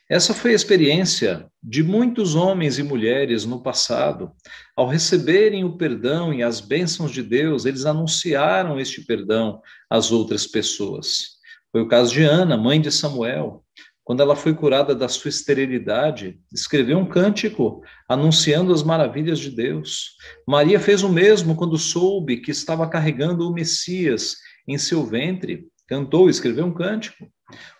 Essa 0.09 0.35
foi 0.35 0.53
a 0.53 0.55
experiência 0.55 1.47
de 1.62 1.83
muitos 1.83 2.35
homens 2.35 2.79
e 2.79 2.83
mulheres 2.83 3.45
no 3.45 3.62
passado. 3.62 4.33
Ao 4.77 4.88
receberem 4.88 5.64
o 5.64 5.77
perdão 5.77 6.33
e 6.33 6.43
as 6.43 6.61
bênçãos 6.61 7.12
de 7.12 7.23
Deus, 7.23 7.64
eles 7.64 7.87
anunciaram 7.87 8.79
este 8.79 9.05
perdão 9.05 9.61
às 9.88 10.11
outras 10.11 10.47
pessoas. 10.47 11.38
Foi 11.71 11.83
o 11.83 11.88
caso 11.88 12.12
de 12.12 12.23
Ana, 12.23 12.57
mãe 12.57 12.81
de 12.81 12.90
Samuel. 12.90 13.64
Quando 14.03 14.21
ela 14.23 14.35
foi 14.35 14.53
curada 14.53 14.93
da 14.93 15.07
sua 15.07 15.29
esterilidade, 15.29 16.40
escreveu 16.53 16.99
um 16.99 17.07
cântico 17.07 17.81
anunciando 18.09 18.73
as 18.73 18.83
maravilhas 18.83 19.38
de 19.38 19.51
Deus. 19.51 20.16
Maria 20.49 20.81
fez 20.81 21.05
o 21.05 21.09
mesmo 21.09 21.55
quando 21.55 21.79
soube 21.79 22.38
que 22.38 22.51
estava 22.51 22.88
carregando 22.88 23.49
o 23.49 23.53
Messias 23.53 24.35
em 24.66 24.77
seu 24.77 25.05
ventre. 25.05 25.69
Cantou, 25.90 26.31
escreveu 26.31 26.66
um 26.66 26.72
cântico. 26.72 27.26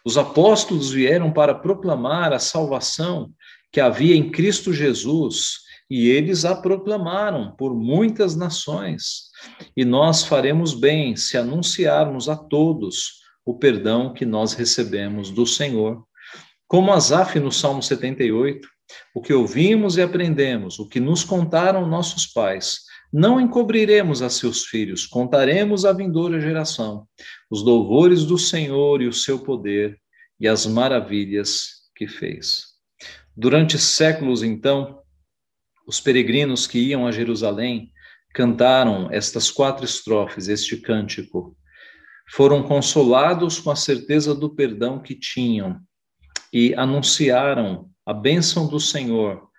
Os 0.05 0.19
apóstolos 0.19 0.91
vieram 0.91 1.33
para 1.33 1.55
proclamar 1.55 2.33
a 2.33 2.41
salvação 2.41 3.33
que 3.71 3.81
havia 3.81 4.17
em 4.17 4.33
Cristo 4.33 4.73
Jesus 4.73 5.61
e 5.89 6.09
eles 6.09 6.45
a 6.45 6.57
proclamaram 6.57 7.55
por 7.55 7.73
muitas 7.73 8.35
nações. 8.35 9.31
E 9.77 9.85
nós 9.85 10.25
faremos 10.25 10.75
bem 10.75 11.15
se 11.15 11.39
anunciarmos 11.39 12.29
a 12.29 12.35
todos 12.35 13.21
o 13.47 13.57
perdão 13.57 14.13
que 14.13 14.27
nós 14.27 14.55
recebemos 14.55 15.31
do 15.31 15.47
Senhor. 15.47 16.03
Como 16.67 16.93
Asaf 16.93 17.39
no 17.39 17.53
Salmo 17.53 17.81
78, 17.81 18.69
o 19.15 19.23
que 19.23 19.33
ouvimos 19.33 19.97
e 19.97 20.03
aprendemos, 20.03 20.81
o 20.81 20.89
que 20.89 20.99
nos 20.99 21.23
contaram 21.23 21.87
nossos 21.87 22.27
pais, 22.27 22.81
não 23.13 23.41
encobriremos 23.41 24.23
a 24.23 24.31
seus 24.31 24.65
filhos, 24.65 25.07
contaremos 25.07 25.85
à 25.85 25.93
vindoura 25.93 26.41
geração 26.41 27.07
os 27.51 27.63
louvores 27.63 28.25
do 28.25 28.39
Senhor 28.39 29.03
e 29.03 29.09
o 29.09 29.13
seu 29.13 29.39
poder 29.39 30.01
e 30.39 30.47
as 30.47 30.65
maravilhas 30.67 31.81
que 31.97 32.07
fez. 32.07 32.67
Durante 33.37 33.79
séculos, 33.79 34.43
então, 34.43 35.01
os 35.87 36.01
peregrinos 36.01 36.67
que 36.67 36.79
iam 36.79 37.07
a 37.07 37.11
Jerusalém 37.11 37.91
cantaram 38.33 39.11
estas 39.11 39.51
quatro 39.51 39.85
estrofes, 39.85 40.49
este 40.49 40.77
cântico. 40.77 41.57
Foram 42.31 42.63
consolados 42.63 43.59
com 43.59 43.71
a 43.71 43.77
certeza 43.77 44.35
do 44.35 44.55
perdão 44.55 45.03
que 45.03 45.17
tinham 45.17 45.81
e 46.53 46.73
anunciaram 46.75 47.91
a 48.07 48.15
bênção 48.15 48.69
do 48.69 48.79
Senhor 48.79 49.50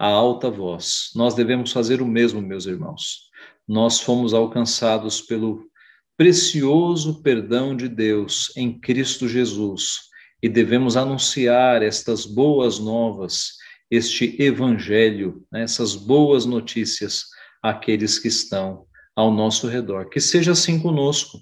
a 0.00 0.06
alta 0.06 0.50
voz. 0.50 1.10
Nós 1.14 1.34
devemos 1.34 1.72
fazer 1.72 2.00
o 2.00 2.06
mesmo, 2.06 2.40
meus 2.40 2.64
irmãos. 2.64 3.28
Nós 3.68 4.00
fomos 4.00 4.32
alcançados 4.32 5.20
pelo 5.20 5.68
precioso 6.16 7.22
perdão 7.22 7.76
de 7.76 7.86
Deus 7.86 8.50
em 8.56 8.80
Cristo 8.80 9.28
Jesus 9.28 9.98
e 10.42 10.48
devemos 10.48 10.96
anunciar 10.96 11.82
estas 11.82 12.24
boas 12.24 12.78
novas, 12.78 13.50
este 13.90 14.42
evangelho, 14.42 15.46
né, 15.52 15.64
essas 15.64 15.94
boas 15.94 16.46
notícias 16.46 17.24
àqueles 17.62 18.18
que 18.18 18.28
estão 18.28 18.86
ao 19.14 19.30
nosso 19.30 19.68
redor. 19.68 20.08
Que 20.08 20.18
seja 20.18 20.52
assim 20.52 20.80
conosco, 20.80 21.38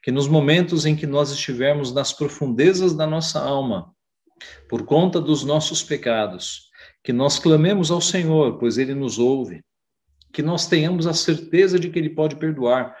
que 0.00 0.12
nos 0.12 0.28
momentos 0.28 0.86
em 0.86 0.94
que 0.94 1.08
nós 1.08 1.32
estivermos 1.32 1.92
nas 1.92 2.12
profundezas 2.12 2.94
da 2.94 3.04
nossa 3.04 3.40
alma, 3.40 3.92
por 4.68 4.84
conta 4.84 5.20
dos 5.20 5.42
nossos 5.42 5.82
pecados, 5.82 6.65
que 7.06 7.12
nós 7.12 7.38
clamemos 7.38 7.92
ao 7.92 8.00
Senhor, 8.00 8.58
pois 8.58 8.78
Ele 8.78 8.92
nos 8.92 9.16
ouve, 9.16 9.62
que 10.32 10.42
nós 10.42 10.66
tenhamos 10.66 11.06
a 11.06 11.14
certeza 11.14 11.78
de 11.78 11.88
que 11.88 12.00
Ele 12.00 12.10
pode 12.10 12.34
perdoar, 12.34 12.96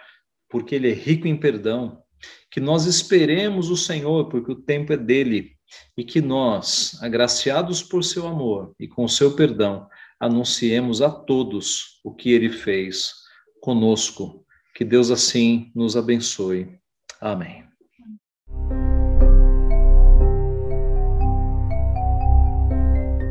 porque 0.48 0.76
Ele 0.76 0.92
é 0.92 0.94
rico 0.94 1.26
em 1.26 1.36
perdão, 1.36 2.00
que 2.48 2.60
nós 2.60 2.86
esperemos 2.86 3.68
o 3.68 3.76
Senhor, 3.76 4.28
porque 4.28 4.52
o 4.52 4.62
tempo 4.62 4.92
é 4.92 4.96
dele, 4.96 5.56
e 5.96 6.04
que 6.04 6.20
nós, 6.20 6.96
agraciados 7.02 7.82
por 7.82 8.04
seu 8.04 8.28
amor 8.28 8.72
e 8.78 8.86
com 8.86 9.08
seu 9.08 9.34
perdão, 9.34 9.88
anunciemos 10.20 11.02
a 11.02 11.10
todos 11.10 12.00
o 12.04 12.14
que 12.14 12.30
ele 12.30 12.48
fez 12.48 13.12
conosco. 13.60 14.46
Que 14.72 14.84
Deus 14.84 15.10
assim 15.10 15.72
nos 15.74 15.96
abençoe. 15.96 16.78
Amém. 17.20 17.65